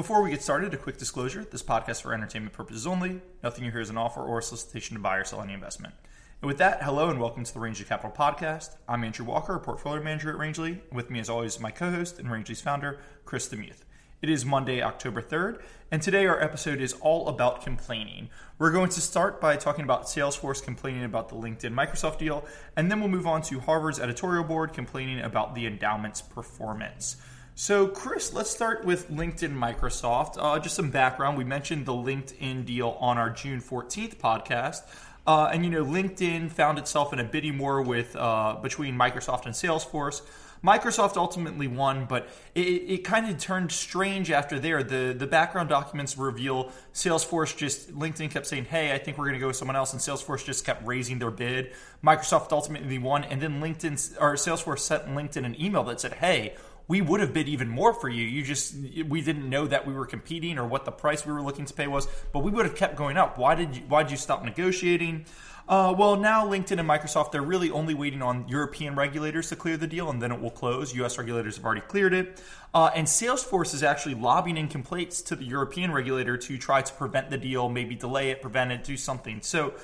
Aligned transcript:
Before 0.00 0.22
we 0.22 0.30
get 0.30 0.40
started, 0.40 0.72
a 0.72 0.78
quick 0.78 0.96
disclosure 0.96 1.44
this 1.44 1.62
podcast 1.62 2.00
for 2.00 2.14
entertainment 2.14 2.54
purposes 2.54 2.86
only. 2.86 3.20
Nothing 3.42 3.66
you 3.66 3.70
hear 3.70 3.82
is 3.82 3.90
an 3.90 3.98
offer 3.98 4.22
or 4.22 4.38
a 4.38 4.42
solicitation 4.42 4.96
to 4.96 5.02
buy 5.02 5.18
or 5.18 5.24
sell 5.24 5.42
any 5.42 5.52
investment. 5.52 5.92
And 6.40 6.48
with 6.48 6.56
that, 6.56 6.82
hello 6.82 7.10
and 7.10 7.20
welcome 7.20 7.44
to 7.44 7.52
the 7.52 7.60
Rangeley 7.60 7.84
Capital 7.84 8.10
Podcast. 8.10 8.76
I'm 8.88 9.04
Andrew 9.04 9.26
Walker, 9.26 9.54
a 9.54 9.60
portfolio 9.60 10.02
manager 10.02 10.30
at 10.30 10.38
Rangeley. 10.38 10.80
With 10.90 11.10
me, 11.10 11.20
as 11.20 11.28
always, 11.28 11.60
my 11.60 11.70
co 11.70 11.90
host 11.90 12.18
and 12.18 12.30
Rangeley's 12.30 12.62
founder, 12.62 12.98
Chris 13.26 13.46
Demuth. 13.46 13.84
It 14.22 14.30
is 14.30 14.42
Monday, 14.42 14.80
October 14.80 15.20
3rd, 15.20 15.60
and 15.90 16.00
today 16.00 16.26
our 16.26 16.42
episode 16.42 16.80
is 16.80 16.94
all 17.02 17.28
about 17.28 17.60
complaining. 17.60 18.30
We're 18.58 18.72
going 18.72 18.88
to 18.88 19.02
start 19.02 19.38
by 19.38 19.56
talking 19.56 19.84
about 19.84 20.04
Salesforce 20.04 20.64
complaining 20.64 21.04
about 21.04 21.28
the 21.28 21.36
LinkedIn 21.36 21.74
Microsoft 21.74 22.16
deal, 22.16 22.46
and 22.74 22.90
then 22.90 23.00
we'll 23.00 23.10
move 23.10 23.26
on 23.26 23.42
to 23.42 23.60
Harvard's 23.60 24.00
editorial 24.00 24.44
board 24.44 24.72
complaining 24.72 25.20
about 25.20 25.54
the 25.54 25.66
endowment's 25.66 26.22
performance. 26.22 27.16
So, 27.62 27.88
Chris, 27.88 28.32
let's 28.32 28.48
start 28.48 28.86
with 28.86 29.10
LinkedIn 29.10 29.52
Microsoft. 29.52 30.36
Uh, 30.38 30.58
just 30.58 30.74
some 30.74 30.90
background. 30.90 31.36
We 31.36 31.44
mentioned 31.44 31.84
the 31.84 31.92
LinkedIn 31.92 32.64
deal 32.64 32.96
on 33.00 33.18
our 33.18 33.28
June 33.28 33.60
14th 33.60 34.16
podcast. 34.16 34.80
Uh, 35.26 35.50
and 35.52 35.62
you 35.62 35.70
know, 35.70 35.84
LinkedIn 35.84 36.50
found 36.50 36.78
itself 36.78 37.12
in 37.12 37.18
a 37.18 37.24
bidding 37.24 37.58
war 37.58 37.82
with 37.82 38.16
uh, 38.16 38.56
between 38.62 38.96
Microsoft 38.96 39.44
and 39.44 39.54
Salesforce. 39.54 40.22
Microsoft 40.64 41.18
ultimately 41.18 41.66
won, 41.68 42.06
but 42.06 42.28
it, 42.54 42.60
it 42.60 43.04
kind 43.04 43.28
of 43.28 43.38
turned 43.38 43.72
strange 43.72 44.30
after 44.30 44.58
there. 44.58 44.82
The 44.82 45.14
the 45.16 45.26
background 45.26 45.68
documents 45.68 46.16
reveal 46.16 46.72
Salesforce 46.94 47.54
just 47.54 47.94
LinkedIn 47.94 48.30
kept 48.30 48.46
saying, 48.46 48.66
"Hey, 48.66 48.92
I 48.92 48.98
think 48.98 49.18
we're 49.18 49.24
going 49.26 49.34
to 49.34 49.40
go 49.40 49.48
with 49.48 49.56
someone 49.56 49.76
else," 49.76 49.92
and 49.92 50.00
Salesforce 50.00 50.44
just 50.46 50.64
kept 50.64 50.86
raising 50.86 51.18
their 51.18 51.30
bid. 51.30 51.72
Microsoft 52.02 52.52
ultimately 52.52 52.98
won, 52.98 53.24
and 53.24 53.40
then 53.40 53.60
LinkedIn 53.60 54.16
or 54.18 54.34
Salesforce 54.34 54.80
sent 54.80 55.06
LinkedIn 55.08 55.44
an 55.44 55.60
email 55.60 55.84
that 55.84 56.00
said, 56.00 56.14
"Hey." 56.14 56.54
We 56.90 57.00
would 57.00 57.20
have 57.20 57.32
bid 57.32 57.48
even 57.48 57.68
more 57.68 57.94
for 57.94 58.08
you. 58.08 58.24
You 58.24 58.42
just 58.42 58.74
we 59.06 59.20
didn't 59.20 59.48
know 59.48 59.64
that 59.68 59.86
we 59.86 59.94
were 59.94 60.06
competing 60.06 60.58
or 60.58 60.66
what 60.66 60.84
the 60.84 60.90
price 60.90 61.24
we 61.24 61.32
were 61.32 61.40
looking 61.40 61.64
to 61.66 61.72
pay 61.72 61.86
was, 61.86 62.08
but 62.32 62.40
we 62.40 62.50
would 62.50 62.66
have 62.66 62.74
kept 62.74 62.96
going 62.96 63.16
up. 63.16 63.38
Why 63.38 63.54
did 63.54 63.76
you 63.76 63.82
why 63.86 64.02
did 64.02 64.10
you 64.10 64.16
stop 64.16 64.44
negotiating? 64.44 65.24
Uh, 65.68 65.94
well, 65.96 66.16
now 66.16 66.44
LinkedIn 66.44 66.80
and 66.80 66.88
Microsoft 66.88 67.30
they're 67.30 67.42
really 67.42 67.70
only 67.70 67.94
waiting 67.94 68.22
on 68.22 68.48
European 68.48 68.96
regulators 68.96 69.50
to 69.50 69.56
clear 69.56 69.76
the 69.76 69.86
deal, 69.86 70.10
and 70.10 70.20
then 70.20 70.32
it 70.32 70.40
will 70.40 70.50
close. 70.50 70.92
U.S. 70.96 71.16
regulators 71.16 71.54
have 71.58 71.64
already 71.64 71.82
cleared 71.82 72.12
it, 72.12 72.42
uh, 72.74 72.90
and 72.96 73.06
Salesforce 73.06 73.72
is 73.72 73.84
actually 73.84 74.16
lobbying 74.16 74.56
in 74.56 74.66
complaints 74.66 75.22
to 75.22 75.36
the 75.36 75.44
European 75.44 75.92
regulator 75.92 76.36
to 76.38 76.58
try 76.58 76.82
to 76.82 76.92
prevent 76.94 77.30
the 77.30 77.38
deal, 77.38 77.68
maybe 77.68 77.94
delay 77.94 78.30
it, 78.30 78.42
prevent 78.42 78.72
it, 78.72 78.82
do 78.82 78.96
something. 78.96 79.42
So 79.42 79.74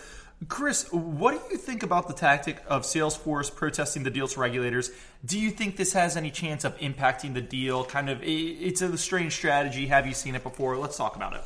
Chris, 0.48 0.86
what 0.92 1.32
do 1.32 1.40
you 1.50 1.56
think 1.56 1.82
about 1.82 2.08
the 2.08 2.14
tactic 2.14 2.62
of 2.68 2.82
Salesforce 2.82 3.54
protesting 3.54 4.02
the 4.02 4.10
deal 4.10 4.28
to 4.28 4.38
regulators? 4.38 4.90
Do 5.24 5.38
you 5.40 5.50
think 5.50 5.76
this 5.76 5.94
has 5.94 6.16
any 6.16 6.30
chance 6.30 6.64
of 6.64 6.76
impacting 6.78 7.32
the 7.32 7.40
deal? 7.40 7.84
Kind 7.84 8.10
of, 8.10 8.20
it's 8.22 8.82
a 8.82 8.98
strange 8.98 9.34
strategy. 9.34 9.86
Have 9.86 10.06
you 10.06 10.12
seen 10.12 10.34
it 10.34 10.42
before? 10.42 10.76
Let's 10.76 10.96
talk 10.96 11.16
about 11.16 11.32
it. 11.34 11.42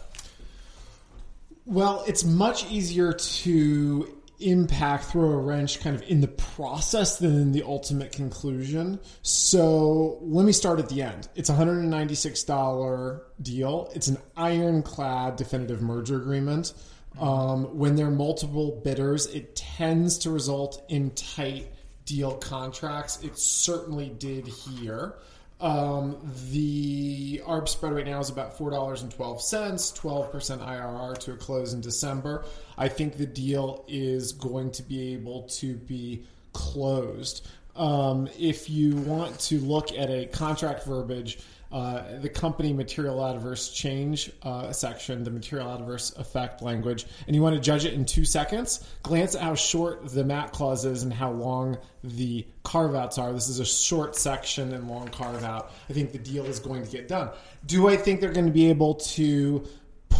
Well, 1.67 2.05
it's 2.09 2.25
much 2.25 2.69
easier 2.71 3.13
to 3.13 4.21
impact, 4.41 5.05
throw 5.05 5.31
a 5.31 5.37
wrench 5.37 5.81
kind 5.81 5.95
of 5.95 6.03
in 6.03 6.21
the 6.21 6.29
process 6.29 7.19
than 7.19 7.37
in 7.37 7.53
the 7.53 7.63
ultimate 7.63 8.11
conclusion. 8.11 8.99
So 9.23 10.19
let 10.23 10.45
me 10.45 10.53
start 10.53 10.79
at 10.81 10.89
the 10.89 11.03
end. 11.03 11.29
It's 11.37 11.49
a 11.49 11.53
$196 11.53 13.21
deal, 13.41 13.91
it's 13.95 14.09
an 14.09 14.19
ironclad 14.37 15.37
definitive 15.37 15.81
merger 15.81 16.17
agreement. 16.17 16.73
Um, 17.19 17.77
when 17.79 17.97
there 17.97 18.07
are 18.07 18.11
multiple 18.11 18.81
bidders, 18.85 19.27
it 19.27 19.57
tends 19.57 20.19
to 20.19 20.31
result 20.31 20.85
in 20.89 21.11
tight 21.11 21.67
deal 22.05 22.33
contracts. 22.35 23.23
It 23.23 23.39
certainly 23.39 24.09
did 24.09 24.47
here. 24.47 25.15
Um, 25.61 26.17
the 26.51 27.43
ARB 27.45 27.69
spread 27.69 27.93
right 27.93 28.07
now 28.07 28.19
is 28.19 28.31
about 28.31 28.57
$4.12, 28.57 29.15
12% 29.15 30.33
IRR 30.33 31.19
to 31.19 31.33
a 31.33 31.37
close 31.37 31.75
in 31.75 31.83
December. 31.83 32.45
I 32.79 32.89
think 32.89 33.19
the 33.19 33.27
deal 33.27 33.85
is 33.87 34.33
going 34.33 34.71
to 34.73 34.83
be 34.83 35.13
able 35.13 35.43
to 35.59 35.77
be 35.77 36.25
closed. 36.55 37.47
Um, 37.77 38.29
if 38.39 38.71
you 38.71 38.97
want 38.97 39.39
to 39.41 39.59
look 39.61 39.93
at 39.93 40.11
a 40.11 40.27
contract 40.27 40.85
verbiage, 40.85 41.39
uh, 41.73 42.19
the 42.19 42.29
company 42.29 42.73
material 42.73 43.25
adverse 43.25 43.71
change 43.71 44.31
uh, 44.43 44.73
section, 44.73 45.23
the 45.23 45.31
material 45.31 45.73
adverse 45.73 46.15
effect 46.17 46.63
language, 46.63 47.07
and 47.27 47.37
you 47.37 47.43
want 47.43 47.55
to 47.55 47.61
judge 47.61 47.85
it 47.85 47.95
in 47.95 48.05
two 48.05 48.25
seconds, 48.25 48.87
glance 49.03 49.35
at 49.35 49.43
how 49.43 49.55
short 49.55 50.09
the 50.09 50.25
MAC 50.25 50.53
clause 50.53 50.85
is 50.85 51.03
and 51.03 51.13
how 51.13 51.31
long 51.31 51.79
the 52.03 52.47
carve 52.65 52.95
outs 52.95 53.19
are. 53.19 53.33
This 53.33 53.49
is 53.49 53.61
a 53.61 53.65
short 53.65 54.17
section 54.17 54.73
and 54.75 54.89
long 54.89 55.09
carve 55.09 55.45
out. 55.45 55.73
I 55.89 55.93
think 55.93 56.13
the 56.13 56.19
deal 56.19 56.45
is 56.47 56.59
going 56.59 56.85
to 56.85 56.91
get 56.91 57.07
done. 57.07 57.31
Do 57.67 57.89
I 57.89 57.97
think 57.97 58.21
they're 58.21 58.33
going 58.33 58.47
to 58.47 58.53
be 58.53 58.69
able 58.69 58.95
to 58.95 59.65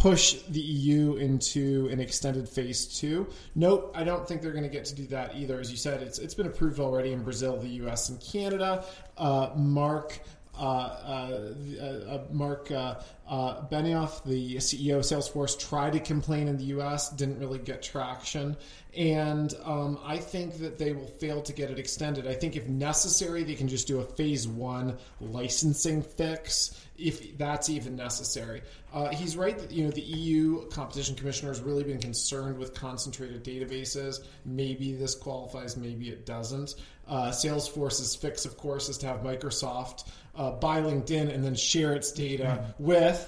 push 0.01 0.41
the 0.49 0.59
EU 0.59 1.17
into 1.17 1.87
an 1.91 1.99
extended 1.99 2.49
phase 2.49 2.85
two. 2.85 3.27
Nope, 3.53 3.91
I 3.93 4.03
don't 4.03 4.27
think 4.27 4.41
they're 4.41 4.51
going 4.51 4.63
to 4.63 4.69
get 4.69 4.85
to 4.85 4.95
do 4.95 5.05
that 5.07 5.35
either. 5.35 5.59
As 5.59 5.69
you 5.69 5.77
said, 5.77 6.01
it's 6.01 6.17
it's 6.17 6.33
been 6.33 6.47
approved 6.47 6.79
already 6.79 7.11
in 7.11 7.21
Brazil, 7.21 7.57
the 7.57 7.67
U.S., 7.67 8.09
and 8.09 8.19
Canada. 8.19 8.83
Uh, 9.17 9.51
Mark 9.55 10.19
uh, 10.57 10.61
uh, 10.61 11.53
uh, 11.81 12.17
uh 12.33 12.95
uh, 13.31 13.65
Benioff, 13.69 14.25
the 14.25 14.57
CEO 14.57 14.97
of 14.97 15.03
Salesforce, 15.03 15.57
tried 15.57 15.93
to 15.93 16.01
complain 16.01 16.49
in 16.49 16.57
the 16.57 16.65
US, 16.65 17.09
didn't 17.11 17.39
really 17.39 17.59
get 17.59 17.81
traction. 17.81 18.57
And 18.93 19.53
um, 19.63 19.97
I 20.03 20.17
think 20.17 20.57
that 20.57 20.77
they 20.77 20.91
will 20.91 21.07
fail 21.07 21.41
to 21.43 21.53
get 21.53 21.71
it 21.71 21.79
extended. 21.79 22.27
I 22.27 22.33
think 22.33 22.57
if 22.57 22.67
necessary, 22.67 23.43
they 23.43 23.55
can 23.55 23.69
just 23.69 23.87
do 23.87 24.01
a 24.01 24.03
phase 24.03 24.49
one 24.49 24.97
licensing 25.21 26.01
fix 26.01 26.77
if 26.97 27.37
that's 27.37 27.69
even 27.69 27.95
necessary. 27.95 28.63
Uh, 28.93 29.07
he's 29.07 29.37
right 29.37 29.57
that 29.57 29.71
you 29.71 29.85
know 29.85 29.91
the 29.91 30.01
EU 30.01 30.67
competition 30.67 31.15
commissioner 31.15 31.51
has 31.51 31.61
really 31.61 31.85
been 31.85 31.99
concerned 31.99 32.57
with 32.57 32.73
concentrated 32.73 33.45
databases. 33.45 34.19
Maybe 34.43 34.93
this 34.93 35.15
qualifies, 35.15 35.77
maybe 35.77 36.09
it 36.09 36.25
doesn't. 36.25 36.75
Uh, 37.07 37.29
Salesforce's 37.29 38.13
fix, 38.13 38.43
of 38.45 38.57
course, 38.57 38.89
is 38.89 38.97
to 38.99 39.07
have 39.07 39.21
Microsoft 39.21 40.03
uh, 40.35 40.51
buy 40.51 40.81
LinkedIn 40.81 41.33
and 41.33 41.43
then 41.43 41.55
share 41.55 41.93
its 41.93 42.11
data 42.11 42.43
mm-hmm. 42.43 42.83
with 42.83 43.20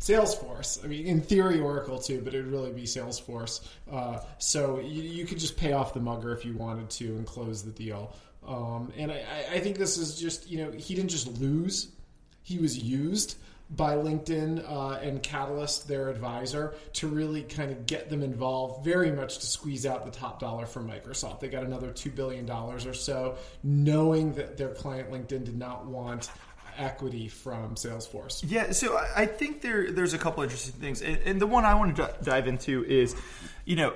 Salesforce. 0.00 0.82
I 0.82 0.88
mean, 0.88 1.06
in 1.06 1.20
theory, 1.20 1.60
Oracle 1.60 1.98
too, 1.98 2.22
but 2.24 2.34
it 2.34 2.38
would 2.38 2.50
really 2.50 2.72
be 2.72 2.84
Salesforce. 2.84 3.60
Uh, 3.90 4.20
so 4.38 4.80
you, 4.80 5.02
you, 5.02 5.26
could 5.26 5.38
just 5.38 5.58
pay 5.58 5.72
off 5.72 5.92
the 5.92 6.00
mugger 6.00 6.32
if 6.32 6.44
you 6.44 6.54
wanted 6.54 6.88
to 6.90 7.04
and 7.16 7.26
close 7.26 7.62
the 7.62 7.70
deal. 7.70 8.16
Um, 8.46 8.90
and 8.96 9.12
I, 9.12 9.22
I, 9.52 9.60
think 9.60 9.76
this 9.76 9.98
is 9.98 10.18
just, 10.18 10.50
you 10.50 10.64
know, 10.64 10.72
he 10.72 10.94
didn't 10.94 11.10
just 11.10 11.38
lose, 11.38 11.88
he 12.42 12.58
was 12.58 12.78
used 12.78 13.36
by 13.76 13.94
LinkedIn 13.94 14.68
uh, 14.68 14.98
and 15.00 15.22
Qatalyst, 15.22 15.86
their 15.86 16.08
advisor, 16.08 16.74
to 16.94 17.06
really 17.06 17.42
kind 17.42 17.70
of 17.70 17.86
get 17.86 18.08
them 18.08 18.22
involved, 18.22 18.84
very 18.84 19.12
much 19.12 19.38
to 19.38 19.46
squeeze 19.46 19.86
out 19.86 20.04
the 20.04 20.10
top 20.10 20.40
dollar 20.40 20.66
from 20.66 20.88
Microsoft. 20.88 21.40
They 21.40 21.48
got 21.48 21.62
another 21.62 21.90
$2 21.90 22.12
billion 22.14 22.50
or 22.50 22.94
so, 22.94 23.36
knowing 23.62 24.32
that 24.32 24.56
their 24.56 24.70
client 24.70 25.10
LinkedIn 25.10 25.44
did 25.44 25.58
not 25.58 25.86
want 25.86 26.30
equity 26.80 27.28
from 27.28 27.74
Salesforce. 27.74 28.42
Yeah, 28.46 28.72
so 28.72 28.98
I 29.14 29.26
think 29.26 29.60
there 29.60 29.92
there's 29.92 30.14
a 30.14 30.18
couple 30.18 30.42
interesting 30.42 30.74
things, 30.74 31.02
and, 31.02 31.18
and 31.24 31.40
the 31.40 31.46
one 31.46 31.64
I 31.64 31.74
want 31.74 31.94
to 31.96 32.14
dive 32.22 32.48
into 32.48 32.84
is, 32.84 33.14
you 33.64 33.76
know, 33.76 33.92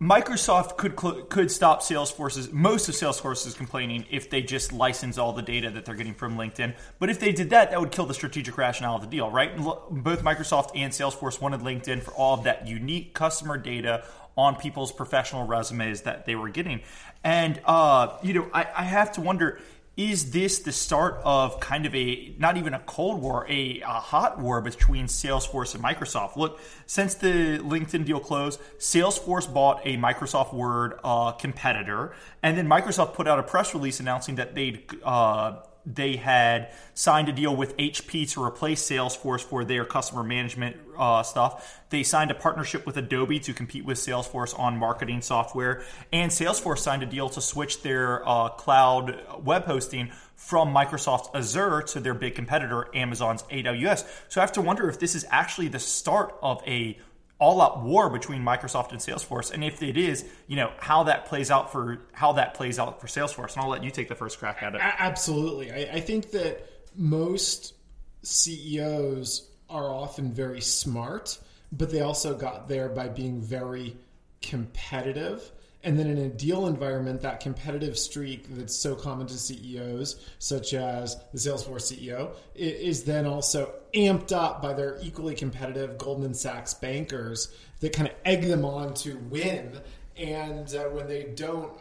Microsoft 0.00 0.76
could 0.76 0.96
could 0.96 1.50
stop 1.50 1.80
Salesforce's 1.80 2.52
most 2.52 2.88
of 2.88 2.94
Salesforce's 2.94 3.54
complaining 3.54 4.04
if 4.10 4.28
they 4.28 4.42
just 4.42 4.72
license 4.72 5.16
all 5.18 5.32
the 5.32 5.42
data 5.42 5.70
that 5.70 5.84
they're 5.84 5.94
getting 5.94 6.14
from 6.14 6.36
LinkedIn. 6.36 6.74
But 6.98 7.10
if 7.10 7.20
they 7.20 7.32
did 7.32 7.50
that, 7.50 7.70
that 7.70 7.80
would 7.80 7.92
kill 7.92 8.06
the 8.06 8.14
strategic 8.14 8.58
rationale 8.58 8.96
of 8.96 9.02
the 9.02 9.06
deal, 9.06 9.30
right? 9.30 9.56
Both 9.56 10.22
Microsoft 10.22 10.72
and 10.74 10.92
Salesforce 10.92 11.40
wanted 11.40 11.60
LinkedIn 11.60 12.02
for 12.02 12.10
all 12.10 12.34
of 12.34 12.44
that 12.44 12.66
unique 12.66 13.14
customer 13.14 13.56
data 13.56 14.04
on 14.36 14.56
people's 14.56 14.90
professional 14.90 15.46
resumes 15.46 16.02
that 16.02 16.26
they 16.26 16.34
were 16.34 16.48
getting. 16.48 16.80
And 17.22 17.60
uh, 17.64 18.18
you 18.22 18.34
know, 18.34 18.50
I, 18.52 18.66
I 18.76 18.82
have 18.82 19.12
to 19.12 19.20
wonder 19.20 19.60
is 19.96 20.32
this 20.32 20.58
the 20.58 20.72
start 20.72 21.20
of 21.24 21.60
kind 21.60 21.86
of 21.86 21.94
a 21.94 22.34
not 22.38 22.56
even 22.56 22.74
a 22.74 22.80
cold 22.80 23.20
war 23.22 23.46
a, 23.48 23.80
a, 23.80 23.86
hot 23.86 24.40
war 24.40 24.60
between 24.60 25.06
salesforce 25.06 25.74
and 25.74 25.84
microsoft? 25.84 26.36
Look 26.36 26.60
since 26.86 27.14
the 27.14 27.58
linkedin 27.58 28.04
deal 28.04 28.18
closed 28.18 28.60
salesforce 28.78 29.52
bought 29.52 29.80
a 29.84 29.96
microsoft 29.96 30.52
word 30.52 30.98
uh, 31.04 31.32
competitor 31.32 32.12
and 32.42 32.58
then 32.58 32.66
microsoft 32.66 33.14
put 33.14 33.28
out 33.28 33.38
a 33.38 33.42
press 33.44 33.72
release 33.72 34.00
announcing 34.00 34.34
that 34.34 34.54
they'd 34.54 34.82
uh, 35.04 35.60
they 35.86 36.16
had 36.16 36.72
signed 36.94 37.28
a 37.28 37.32
deal 37.32 37.54
with 37.54 37.76
HP 37.76 38.30
to 38.32 38.42
replace 38.42 38.82
Salesforce 38.82 39.42
for 39.42 39.64
their 39.64 39.84
customer 39.84 40.22
management 40.22 40.76
uh, 40.96 41.22
stuff. 41.22 41.82
They 41.90 42.02
signed 42.02 42.30
a 42.30 42.34
partnership 42.34 42.86
with 42.86 42.96
Adobe 42.96 43.38
to 43.40 43.52
compete 43.52 43.84
with 43.84 43.98
Salesforce 43.98 44.58
on 44.58 44.78
marketing 44.78 45.20
software. 45.20 45.84
And 46.12 46.30
Salesforce 46.30 46.78
signed 46.78 47.02
a 47.02 47.06
deal 47.06 47.28
to 47.30 47.40
switch 47.40 47.82
their 47.82 48.26
uh, 48.28 48.48
cloud 48.50 49.20
web 49.42 49.64
hosting 49.64 50.10
from 50.36 50.74
Microsoft's 50.74 51.28
Azure 51.34 51.82
to 51.82 52.00
their 52.00 52.14
big 52.14 52.34
competitor, 52.34 52.88
Amazon's 52.94 53.42
AWS. 53.44 54.06
So 54.28 54.40
I 54.40 54.42
have 54.42 54.52
to 54.52 54.62
wonder 54.62 54.88
if 54.88 54.98
this 54.98 55.14
is 55.14 55.24
actually 55.30 55.68
the 55.68 55.78
start 55.78 56.34
of 56.42 56.62
a 56.66 56.98
all 57.38 57.60
out 57.60 57.82
war 57.82 58.08
between 58.10 58.42
Microsoft 58.42 58.90
and 58.92 59.00
Salesforce, 59.00 59.52
and 59.52 59.64
if 59.64 59.82
it 59.82 59.96
is, 59.96 60.24
you 60.46 60.56
know 60.56 60.72
how 60.78 61.04
that 61.04 61.26
plays 61.26 61.50
out 61.50 61.72
for 61.72 61.98
how 62.12 62.32
that 62.32 62.54
plays 62.54 62.78
out 62.78 63.00
for 63.00 63.06
Salesforce. 63.06 63.54
And 63.54 63.64
I'll 63.64 63.70
let 63.70 63.84
you 63.84 63.90
take 63.90 64.08
the 64.08 64.14
first 64.14 64.38
crack 64.38 64.62
at 64.62 64.74
it. 64.74 64.80
Absolutely, 64.82 65.72
I, 65.72 65.96
I 65.96 66.00
think 66.00 66.30
that 66.30 66.66
most 66.94 67.74
CEOs 68.22 69.50
are 69.68 69.90
often 69.90 70.32
very 70.32 70.60
smart, 70.60 71.38
but 71.72 71.90
they 71.90 72.00
also 72.00 72.36
got 72.36 72.68
there 72.68 72.88
by 72.88 73.08
being 73.08 73.40
very 73.40 73.96
competitive. 74.40 75.50
And 75.84 75.98
then 75.98 76.08
in 76.08 76.16
a 76.16 76.28
deal 76.28 76.66
environment, 76.66 77.20
that 77.20 77.40
competitive 77.40 77.98
streak 77.98 78.46
that's 78.48 78.74
so 78.74 78.94
common 78.94 79.26
to 79.26 79.34
CEOs, 79.34 80.18
such 80.38 80.72
as 80.72 81.16
the 81.32 81.38
Salesforce 81.38 81.92
CEO, 81.92 82.34
is 82.54 83.04
then 83.04 83.26
also 83.26 83.74
amped 83.92 84.32
up 84.32 84.62
by 84.62 84.72
their 84.72 84.98
equally 85.02 85.34
competitive 85.34 85.98
Goldman 85.98 86.32
Sachs 86.32 86.72
bankers 86.72 87.54
that 87.80 87.92
kind 87.92 88.08
of 88.08 88.14
egg 88.24 88.42
them 88.44 88.64
on 88.64 88.94
to 88.94 89.18
win. 89.30 89.78
And 90.16 90.74
uh, 90.74 90.84
when 90.84 91.06
they 91.06 91.24
don't, 91.34 91.72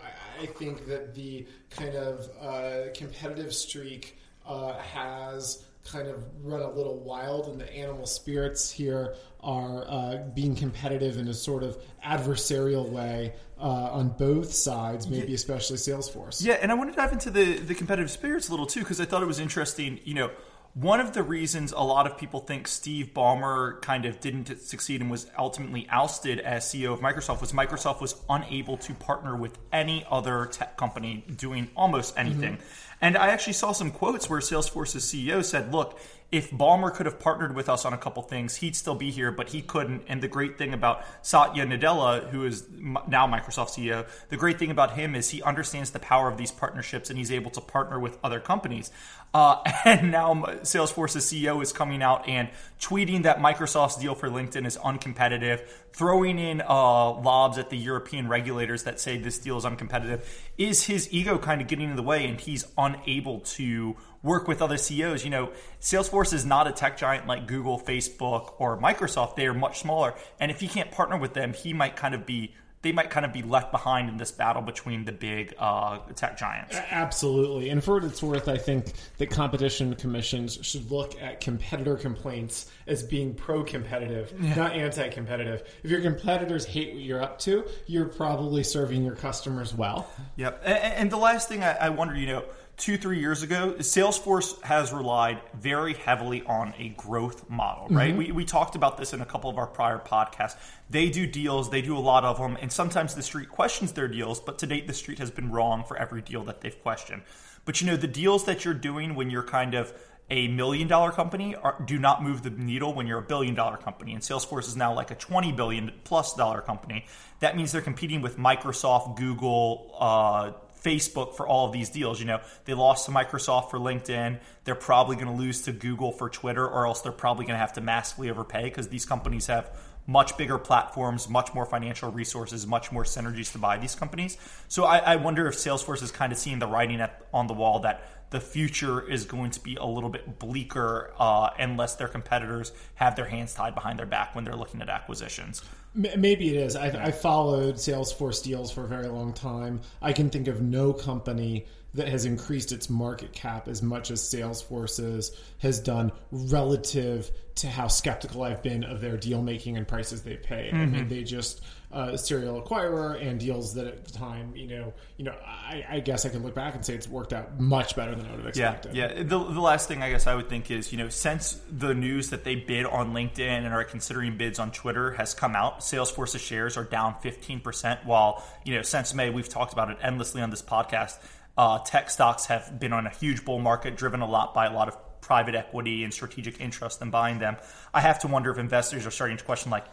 I 0.42 0.48
think 0.48 0.86
that 0.88 1.16
the 1.16 1.48
kind 1.70 1.96
of 1.96 2.30
uh, 2.42 2.92
competitive 2.94 3.54
streak 3.54 4.18
uh, 4.46 4.74
has 4.80 5.64
kind 5.90 6.08
of 6.08 6.24
run 6.42 6.62
a 6.62 6.70
little 6.70 7.00
wild, 7.00 7.48
and 7.48 7.60
the 7.60 7.72
animal 7.74 8.06
spirits 8.06 8.72
here 8.72 9.16
are 9.42 9.84
uh, 9.88 10.18
being 10.34 10.56
competitive 10.56 11.18
in 11.18 11.28
a 11.28 11.34
sort 11.34 11.64
of 11.64 11.78
adversarial 12.06 12.90
way 12.90 13.34
uh, 13.60 13.92
on 13.92 14.10
both 14.10 14.54
sides, 14.54 15.08
maybe 15.08 15.30
yeah. 15.30 15.36
especially 15.36 15.78
Salesforce. 15.78 16.44
Yeah, 16.44 16.54
and 16.62 16.72
I 16.72 16.76
want 16.76 16.92
to 16.92 16.96
dive 16.96 17.12
into 17.12 17.30
the 17.30 17.58
the 17.60 17.76
competitive 17.76 18.12
spirits 18.12 18.48
a 18.48 18.52
little 18.52 18.66
too 18.66 18.80
because 18.82 19.02
I 19.02 19.06
thought 19.06 19.22
it 19.22 19.28
was 19.28 19.40
interesting. 19.40 20.00
You 20.04 20.14
know. 20.16 20.32
One 20.76 21.00
of 21.00 21.14
the 21.14 21.22
reasons 21.22 21.72
a 21.72 21.82
lot 21.82 22.08
of 22.08 22.18
people 22.18 22.40
think 22.40 22.68
Steve 22.68 23.12
Ballmer 23.14 23.80
kind 23.84 24.06
of 24.06 24.20
didn't 24.20 24.60
succeed 24.60 25.02
and 25.02 25.12
was 25.12 25.28
ultimately 25.38 25.88
ousted 25.92 26.40
as 26.40 26.66
CEO 26.66 26.94
of 26.94 27.00
Microsoft 27.00 27.42
was 27.42 27.52
Microsoft 27.52 28.02
was 28.02 28.16
unable 28.28 28.78
to 28.78 28.94
partner 28.96 29.36
with 29.36 29.60
any 29.72 30.04
other 30.10 30.48
tech 30.48 30.76
company 30.76 31.26
doing 31.36 31.70
almost 31.76 32.18
anything. 32.18 32.54
Mm-hmm. 32.54 32.98
And 33.02 33.18
I 33.18 33.28
actually 33.28 33.54
saw 33.54 33.72
some 33.72 33.92
quotes 33.92 34.28
where 34.32 34.40
Salesforce's 34.40 35.06
CEO 35.06 35.46
said, 35.46 35.72
look, 35.72 36.00
if 36.34 36.50
Ballmer 36.50 36.92
could 36.92 37.06
have 37.06 37.20
partnered 37.20 37.56
with 37.56 37.70
us 37.70 37.86
on 37.86 37.94
a 37.94 37.98
couple 37.98 38.24
things, 38.24 38.56
he'd 38.56 38.76
still 38.76 38.96
be 38.96 39.12
here, 39.12 39.32
but 39.32 39.50
he 39.50 39.62
couldn't. 39.62 40.02
And 40.08 40.20
the 40.20 40.28
great 40.28 40.58
thing 40.58 40.74
about 40.74 41.06
Satya 41.22 41.64
Nadella, 41.64 42.28
who 42.32 42.44
is 42.44 42.66
now 43.08 43.28
Microsoft 43.28 43.70
CEO, 43.78 44.08
the 44.30 44.36
great 44.36 44.58
thing 44.58 44.72
about 44.72 44.94
him 44.96 45.14
is 45.14 45.30
he 45.30 45.44
understands 45.44 45.92
the 45.92 46.00
power 46.00 46.28
of 46.28 46.38
these 46.38 46.50
partnerships 46.50 47.12
and 47.12 47.20
he's 47.20 47.32
able 47.32 47.52
to 47.52 47.62
partner 47.62 48.00
with 48.00 48.18
other 48.24 48.40
companies. 48.40 48.90
Uh, 49.32 49.62
and 49.86 50.10
now 50.12 50.34
Salesforce's 50.64 51.24
CEO 51.24 51.62
is 51.62 51.72
coming 51.72 52.02
out 52.02 52.28
and 52.28 52.50
tweeting 52.82 53.22
that 53.24 53.38
Microsoft's 53.38 53.98
deal 53.98 54.16
for 54.16 54.28
LinkedIn 54.28 54.66
is 54.66 54.76
uncompetitive, 54.78 55.62
throwing 55.92 56.40
in 56.40 56.62
uh, 56.62 57.12
lobs 57.12 57.60
at 57.60 57.70
the 57.70 57.78
European 57.78 58.28
regulators 58.28 58.86
that 58.86 59.00
say 59.00 59.20
this 59.20 59.38
deal 59.38 59.60
is 59.60 59.66
uncompetitive. 59.66 60.26
Is 60.58 60.86
his 60.86 61.14
ego 61.14 61.38
kind 61.38 61.62
of 61.62 61.68
getting 61.68 61.92
in 61.92 61.96
the 61.96 62.02
way 62.02 62.26
and 62.26 62.42
he's 62.42 62.66
unable 62.76 63.42
to 63.42 63.96
work 64.24 64.48
with 64.48 64.62
other 64.62 64.78
CEOs? 64.78 65.24
You 65.24 65.30
know, 65.30 65.52
Salesforce 65.80 66.34
is 66.34 66.46
not 66.46 66.68
a 66.68 66.72
tech 66.72 66.98
giant 66.98 67.28
like 67.28 67.48
Google, 67.48 67.80
Facebook, 67.80 68.54
or 68.58 68.80
Microsoft. 68.80 69.36
They 69.36 69.46
are 69.46 69.54
much 69.54 69.82
smaller. 69.82 70.16
And 70.40 70.50
if 70.50 70.60
he 70.60 70.68
can't 70.68 70.92
partner 70.92 71.18
with 71.18 71.34
them, 71.34 71.54
he 71.54 71.74
might 71.74 71.96
kind 71.96 72.16
of 72.16 72.26
be 72.26 72.54
they 72.84 72.92
might 72.92 73.10
kind 73.10 73.26
of 73.26 73.32
be 73.34 73.42
left 73.42 73.72
behind 73.72 74.10
in 74.10 74.18
this 74.18 74.32
battle 74.32 74.62
between 74.62 75.06
the 75.06 75.12
big 75.14 75.56
uh, 75.58 76.00
tech 76.16 76.38
giants. 76.38 76.76
Absolutely. 76.92 77.70
And 77.70 77.82
for 77.82 77.96
what 77.96 78.04
it's 78.04 78.22
worth, 78.22 78.50
I 78.50 78.58
think 78.58 78.92
that 79.18 79.30
competition 79.30 79.96
commissions 79.96 80.60
should 80.62 80.92
look 80.92 81.20
at 81.22 81.40
competitor 81.40 81.96
complaints 81.96 82.70
as 82.86 83.02
being 83.02 83.34
pro 83.34 83.64
competitive, 83.64 84.34
yeah. 84.38 84.56
not 84.56 84.74
anti 84.74 85.08
competitive. 85.08 85.64
If 85.82 85.90
your 85.90 86.02
competitors 86.02 86.66
hate 86.66 86.94
what 86.94 87.02
you're 87.02 87.24
up 87.24 87.40
to, 87.40 87.66
you're 87.88 88.06
probably 88.06 88.64
serving 88.64 89.06
your 89.06 89.16
customers 89.16 89.74
well. 89.74 90.12
Yep. 90.36 90.62
And, 90.66 90.78
and 90.78 91.12
the 91.12 91.18
last 91.18 91.48
thing 91.48 91.64
I, 91.64 91.74
I 91.74 91.90
wonder, 91.90 92.16
you 92.16 92.28
know, 92.28 92.44
two, 92.78 92.98
three 92.98 93.20
years 93.20 93.44
ago, 93.44 93.76
Salesforce 93.80 94.62
has 94.64 94.92
relied 94.92 95.42
very 95.54 95.94
heavily 95.94 96.44
on 96.44 96.74
a 96.78 96.90
growth 96.90 97.50
model, 97.50 97.88
right? 97.90 98.10
Mm-hmm. 98.10 98.18
We, 98.18 98.32
we 98.32 98.46
talked 98.46 98.76
about 98.76 98.98
this 98.98 99.14
in 99.14 99.22
a 99.22 99.26
couple 99.26 99.50
of 99.50 99.58
our 99.58 99.68
prior 99.68 100.00
podcasts. 100.00 100.56
They 100.90 101.10
do 101.10 101.28
deals, 101.28 101.70
they 101.70 101.82
do 101.82 101.98
a 101.98 102.00
lot 102.00 102.24
of 102.26 102.40
them, 102.40 102.58
and 102.62 102.72
sometimes 102.72 103.16
the 103.16 103.24
street 103.24 103.50
questions 103.50 103.94
their 103.94 104.08
deals, 104.08 104.40
but 104.40 104.58
to 104.60 104.68
date, 104.68 104.88
the 104.88 104.94
street 104.94 105.20
has 105.20 105.32
been 105.32 105.52
wrong 105.52 105.84
for 105.84 105.98
every 105.98 106.22
deal 106.22 106.44
that 106.46 106.62
they've 106.62 106.82
questioned. 106.82 107.22
But 107.66 107.80
you 107.80 107.88
know, 107.88 107.96
the 107.96 108.08
deals 108.08 108.46
that 108.46 108.66
you're 108.66 108.74
doing 108.74 109.16
when 109.16 109.30
you're 109.30 109.44
kind 109.44 109.74
of 109.76 109.94
a 110.30 110.48
million 110.48 110.88
dollar 110.88 111.12
company 111.12 111.56
are, 111.56 111.82
do 111.86 112.00
not 112.00 112.24
move 112.24 112.44
the 112.44 112.50
needle 112.50 112.94
when 112.94 113.08
you're 113.08 113.20
a 113.20 113.24
billion 113.24 113.54
dollar 113.54 113.78
company. 113.78 114.14
And 114.14 114.22
Salesforce 114.22 114.68
is 114.68 114.76
now 114.76 114.94
like 114.94 115.12
a 115.12 115.16
20 115.16 115.52
billion 115.52 115.92
plus 116.04 116.34
dollar 116.34 116.62
company. 116.62 117.06
That 117.40 117.56
means 117.56 117.72
they're 117.72 117.82
competing 117.82 118.22
with 118.22 118.38
Microsoft, 118.38 119.18
Google, 119.18 119.96
uh, 120.00 120.52
Facebook 120.84 121.36
for 121.36 121.48
all 121.48 121.66
of 121.66 121.72
these 121.72 121.90
deals. 121.90 122.20
You 122.20 122.26
know, 122.26 122.42
they 122.66 122.74
lost 122.74 123.06
to 123.06 123.12
Microsoft 123.12 123.70
for 123.70 123.80
LinkedIn. 123.80 124.40
They're 124.64 124.76
probably 124.76 125.16
going 125.16 125.28
to 125.28 125.34
lose 125.34 125.62
to 125.64 125.72
Google 125.72 126.12
for 126.12 126.30
Twitter, 126.30 126.68
or 126.68 126.86
else 126.86 127.02
they're 127.02 127.12
probably 127.12 127.46
going 127.46 127.56
to 127.56 127.60
have 127.60 127.74
to 127.74 127.82
massively 127.82 128.30
overpay 128.30 128.64
because 128.66 128.90
these 128.90 129.06
companies 129.06 129.48
have 129.48 129.72
much 130.06 130.38
bigger 130.38 130.58
platforms, 130.58 131.30
much 131.30 131.54
more 131.54 131.66
financial 131.66 132.12
resources, 132.12 132.68
much 132.68 132.92
more 132.92 133.04
synergies 133.04 133.52
to 133.54 133.58
buy 133.58 133.78
these 133.78 133.96
companies. 133.96 134.38
So 134.68 134.84
I, 134.84 134.98
I 134.98 135.16
wonder 135.16 135.48
if 135.48 135.56
Salesforce 135.56 136.04
is 136.04 136.12
kind 136.12 136.32
of 136.32 136.38
seeing 136.38 136.60
the 136.60 136.68
writing 136.68 137.00
at, 137.00 137.26
on 137.34 137.48
the 137.48 137.54
wall 137.54 137.80
that 137.80 138.06
the 138.30 138.42
future 138.42 139.08
is 139.08 139.26
going 139.26 139.52
to 139.52 139.60
be 139.60 139.76
a 139.76 139.86
little 139.86 140.10
bit 140.10 140.40
bleaker 140.40 141.14
uh, 141.20 141.52
unless 141.60 141.96
their 141.96 142.08
competitors 142.08 142.72
have 142.96 143.16
their 143.16 143.26
hands 143.26 143.54
tied 143.54 143.76
behind 143.76 144.00
their 144.00 144.06
back 144.06 144.36
when 144.36 144.44
they're 144.44 144.56
looking 144.56 144.82
at 144.82 144.90
acquisitions. 144.90 145.62
Maybe 145.96 146.50
it 146.50 146.56
is. 146.56 146.76
I, 146.76 146.88
I 146.88 147.12
followed 147.12 147.76
Salesforce 147.76 148.44
deals 148.44 148.72
for 148.72 148.84
a 148.84 148.88
very 148.88 149.08
long 149.08 149.32
time. 149.32 149.82
I 150.02 150.12
can 150.12 150.30
think 150.30 150.48
of 150.48 150.62
no 150.62 150.92
company 150.92 151.66
that 151.94 152.08
has 152.08 152.26
increased 152.26 152.72
its 152.72 152.90
market 152.90 153.32
cap 153.34 153.68
as 153.68 153.82
much 153.82 154.10
as 154.10 154.22
Salesforce's 154.22 155.32
has 155.60 155.80
done 155.80 156.12
relative 156.32 157.32
to 157.56 157.68
how 157.68 157.88
skeptical 157.88 158.44
I've 158.44 158.64
been 158.64 158.84
of 158.84 159.00
their 159.00 159.16
deal 159.16 159.42
making 159.42 159.78
and 159.78 159.88
prices 159.88 160.24
they 160.24 160.38
pay. 160.38 160.68
Mm-hmm. 160.68 160.76
I 160.76 160.86
mean, 160.86 161.00
mm-hmm. 161.02 161.10
they 161.10 161.24
just 161.24 161.62
uh, 161.92 162.18
serial 162.18 162.60
acquirer 162.60 163.24
and 163.24 163.40
deals 163.40 163.76
that 163.76 163.86
at 163.86 164.06
the 164.06 164.12
time, 164.12 164.56
you 164.56 164.66
know, 164.66 164.92
you 165.18 165.26
know, 165.26 165.36
I, 165.46 165.86
I, 165.88 166.00
guess 166.00 166.26
I 166.26 166.30
could 166.30 166.42
look 166.42 166.56
back 166.56 166.74
and 166.74 166.84
say 166.84 166.96
it's 166.96 167.08
worked 167.08 167.34
out 167.34 167.60
much 167.60 167.96
better 167.96 168.16
than 168.16 168.26
I 168.26 168.32
would 168.32 168.40
have 168.40 168.48
expected. 168.48 168.96
Yeah, 168.96 169.14
yeah. 169.14 169.24
The, 169.24 169.38
the 169.38 169.62
last 169.62 169.88
thing 169.88 170.02
I 170.02 170.10
guess 170.10 170.26
I 170.26 170.34
would 170.34 170.50
think 170.50 170.72
is, 170.72 170.92
you 170.92 170.98
know, 170.98 171.10
since 171.10 171.62
the 171.70 171.94
news 171.94 172.32
that 172.32 172.44
they 172.44 172.56
bid 172.56 172.88
on 172.88 173.14
LinkedIn 173.14 173.40
and 173.40 173.68
are 173.68 173.84
considering 173.84 174.38
bids 174.38 174.58
on 174.58 174.72
Twitter 174.72 175.12
has 175.12 175.36
come 175.36 175.56
out, 175.56 175.82
Salesforce's 175.82 176.42
shares 176.42 176.76
are 176.78 176.84
down 176.84 177.16
15%. 177.24 178.06
While, 178.06 178.44
you 178.64 178.74
know, 178.76 178.82
since 178.82 179.14
May, 179.14 179.30
we've 179.30 179.50
talked 179.50 179.74
about 179.74 179.92
it 179.92 179.98
endlessly 180.02 180.42
on 180.42 180.50
this 180.50 180.64
podcast. 180.64 181.20
Uh, 181.58 181.80
tech 181.80 182.10
stocks 182.10 182.48
have 182.48 182.80
been 182.80 182.94
on 182.94 183.06
a 183.06 183.10
huge 183.10 183.46
bull 183.46 183.60
market, 183.60 183.96
driven 183.96 184.22
a 184.22 184.28
lot 184.28 184.54
by 184.54 184.66
a 184.66 184.74
lot 184.74 184.88
of 184.88 184.98
private 185.22 185.56
equity 185.56 186.04
and 186.04 186.14
strategic 186.14 186.60
interest 186.60 187.02
in 187.02 187.10
buying 187.10 187.40
them. 187.40 187.56
I 187.94 188.02
have 188.02 188.20
to 188.20 188.28
wonder 188.28 188.52
if 188.52 188.58
investors 188.58 189.06
are 189.06 189.12
starting 189.12 189.38
to 189.38 189.44
question, 189.44 189.72
like, 189.72 189.86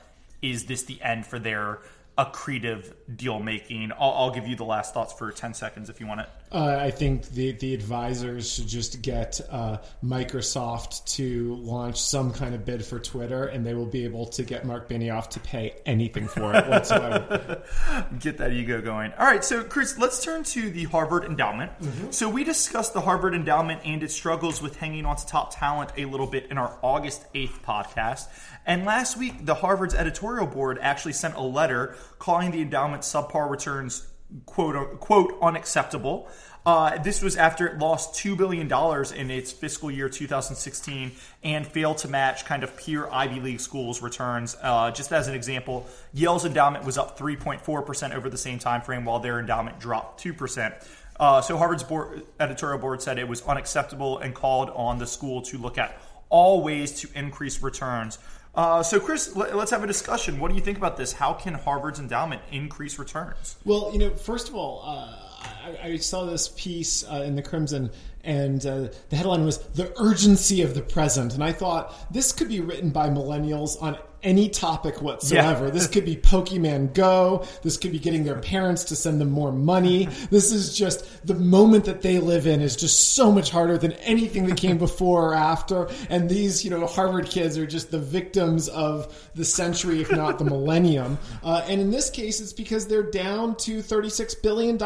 is 0.42 0.66
this 0.66 0.84
the 0.84 1.00
end 1.02 1.26
for 1.26 1.38
their 1.38 1.80
accretive 2.18 2.92
deal 3.14 3.40
making. 3.40 3.92
I'll, 3.92 4.10
I'll, 4.12 4.30
give 4.30 4.46
you 4.46 4.56
the 4.56 4.64
last 4.64 4.92
thoughts 4.92 5.12
for 5.12 5.30
10 5.30 5.54
seconds 5.54 5.88
if 5.88 6.00
you 6.00 6.06
want 6.06 6.20
it. 6.20 6.28
Uh, 6.52 6.78
I 6.80 6.90
think 6.90 7.28
the, 7.28 7.52
the 7.52 7.74
advisors 7.74 8.54
should 8.54 8.66
just 8.66 9.02
get 9.02 9.40
uh, 9.50 9.78
Microsoft 10.02 11.04
to 11.16 11.54
launch 11.56 12.00
some 12.00 12.32
kind 12.32 12.56
of 12.56 12.64
bid 12.64 12.84
for 12.84 12.98
Twitter, 12.98 13.44
and 13.44 13.64
they 13.64 13.74
will 13.74 13.86
be 13.86 14.02
able 14.02 14.26
to 14.26 14.42
get 14.42 14.64
Mark 14.64 14.88
Benioff 14.88 15.28
to 15.30 15.40
pay 15.40 15.76
anything 15.86 16.26
for 16.26 16.52
it 16.52 16.66
whatsoever. 16.66 17.62
get 18.18 18.38
that 18.38 18.52
ego 18.52 18.80
going. 18.80 19.12
All 19.12 19.26
right, 19.26 19.44
so 19.44 19.62
Chris, 19.62 19.96
let's 19.96 20.24
turn 20.24 20.42
to 20.44 20.70
the 20.70 20.84
Harvard 20.84 21.24
Endowment. 21.24 21.70
Mm-hmm. 21.80 22.10
So 22.10 22.28
we 22.28 22.42
discussed 22.42 22.94
the 22.94 23.02
Harvard 23.02 23.34
Endowment 23.34 23.82
and 23.84 24.02
its 24.02 24.14
struggles 24.14 24.60
with 24.60 24.76
hanging 24.76 25.06
on 25.06 25.14
to 25.16 25.26
top 25.26 25.54
talent 25.54 25.92
a 25.96 26.04
little 26.06 26.26
bit 26.26 26.46
in 26.50 26.58
our 26.58 26.76
August 26.82 27.32
8th 27.32 27.60
podcast. 27.62 28.26
And 28.66 28.84
last 28.84 29.16
week, 29.16 29.46
the 29.46 29.54
Harvard's 29.54 29.94
editorial 29.94 30.46
board 30.46 30.78
actually 30.82 31.12
sent 31.12 31.36
a 31.36 31.42
letter 31.42 31.94
calling 32.18 32.50
the 32.50 32.60
endowment 32.60 33.02
subpar 33.02 33.48
returns 33.48 34.06
quote 34.46 35.00
quote 35.00 35.36
unacceptable. 35.42 36.28
Uh, 36.64 36.98
this 36.98 37.22
was 37.22 37.36
after 37.36 37.66
it 37.66 37.78
lost 37.78 38.14
$2 38.14 38.36
billion 38.36 38.70
in 39.16 39.30
its 39.30 39.50
fiscal 39.50 39.90
year 39.90 40.10
2016 40.10 41.12
and 41.42 41.66
failed 41.66 41.96
to 41.98 42.08
match 42.08 42.44
kind 42.44 42.62
of 42.62 42.76
peer 42.76 43.08
Ivy 43.10 43.40
League 43.40 43.60
schools' 43.60 44.02
returns. 44.02 44.56
Uh, 44.60 44.90
just 44.90 45.10
as 45.10 45.26
an 45.26 45.34
example, 45.34 45.86
Yale's 46.12 46.44
endowment 46.44 46.84
was 46.84 46.98
up 46.98 47.18
3.4% 47.18 48.14
over 48.14 48.28
the 48.28 48.36
same 48.36 48.58
time 48.58 48.82
frame, 48.82 49.06
while 49.06 49.20
their 49.20 49.40
endowment 49.40 49.80
dropped 49.80 50.22
2%. 50.22 50.86
Uh, 51.18 51.40
so 51.40 51.56
Harvard's 51.56 51.82
board, 51.82 52.24
editorial 52.38 52.78
board 52.78 53.00
said 53.00 53.18
it 53.18 53.28
was 53.28 53.42
unacceptable 53.42 54.18
and 54.18 54.34
called 54.34 54.68
on 54.70 54.98
the 54.98 55.06
school 55.06 55.42
to 55.42 55.56
look 55.56 55.78
at 55.78 55.98
all 56.28 56.62
ways 56.62 57.00
to 57.00 57.08
increase 57.14 57.62
returns. 57.62 58.18
Uh, 58.54 58.82
so, 58.82 58.98
Chris, 58.98 59.36
let, 59.36 59.54
us 59.54 59.70
have 59.70 59.84
a 59.84 59.86
discussion. 59.86 60.40
What 60.40 60.48
do 60.48 60.56
you 60.56 60.60
think 60.60 60.76
about 60.76 60.96
this? 60.96 61.12
How 61.12 61.32
can 61.32 61.54
Harvard's 61.54 62.00
endowment 62.00 62.42
increase 62.50 62.98
returns? 62.98 63.56
Well, 63.64 63.90
you 63.92 63.98
know, 63.98 64.10
first 64.10 64.48
of 64.48 64.56
all, 64.56 64.82
uh, 64.84 65.30
I, 65.64 65.88
I, 65.90 65.96
saw 65.98 66.24
this 66.24 66.48
piece 66.48 67.04
uh, 67.04 67.22
in 67.24 67.36
the 67.36 67.42
Crimson, 67.42 67.90
and 68.24 68.64
uh, 68.66 68.88
the 69.08 69.16
headline 69.16 69.44
was 69.44 69.58
"The 69.58 69.92
Urgency 70.00 70.62
of 70.62 70.74
the 70.74 70.82
Present," 70.82 71.34
and 71.34 71.44
I 71.44 71.52
thought 71.52 71.94
this 72.12 72.32
could 72.32 72.48
be 72.48 72.60
written 72.60 72.90
by 72.90 73.08
millennials 73.08 73.80
on 73.80 73.96
any 74.22 74.48
topic 74.48 75.00
whatsoever. 75.02 75.66
Yeah. 75.66 75.70
this 75.70 75.86
could 75.86 76.04
be 76.04 76.16
Pokemon 76.16 76.94
Go. 76.94 77.46
This 77.62 77.76
could 77.76 77.92
be 77.92 77.98
getting 77.98 78.24
their 78.24 78.38
parents 78.38 78.84
to 78.84 78.96
send 78.96 79.20
them 79.20 79.30
more 79.30 79.52
money. 79.52 80.08
This 80.30 80.52
is 80.52 80.76
just 80.76 81.26
the 81.26 81.34
moment 81.34 81.86
that 81.86 82.02
they 82.02 82.18
live 82.18 82.46
in 82.46 82.60
is 82.60 82.76
just 82.76 83.14
so 83.14 83.32
much 83.32 83.50
harder 83.50 83.76
than 83.78 83.92
anything 83.94 84.46
that 84.46 84.56
came 84.56 84.78
before 84.78 85.30
or 85.30 85.34
after. 85.34 85.88
And 86.08 86.28
these, 86.28 86.64
you 86.64 86.70
know, 86.70 86.86
Harvard 86.86 87.26
kids 87.26 87.58
are 87.58 87.66
just 87.66 87.90
the 87.90 87.98
victims 87.98 88.68
of 88.68 89.30
the 89.34 89.44
century, 89.44 90.00
if 90.02 90.10
not 90.12 90.38
the 90.38 90.44
millennium. 90.44 91.18
Uh, 91.42 91.64
and 91.68 91.80
in 91.80 91.90
this 91.90 92.10
case, 92.10 92.40
it's 92.40 92.52
because 92.52 92.86
they're 92.86 93.10
down 93.10 93.56
to 93.56 93.78
$36 93.78 94.42
billion 94.42 94.76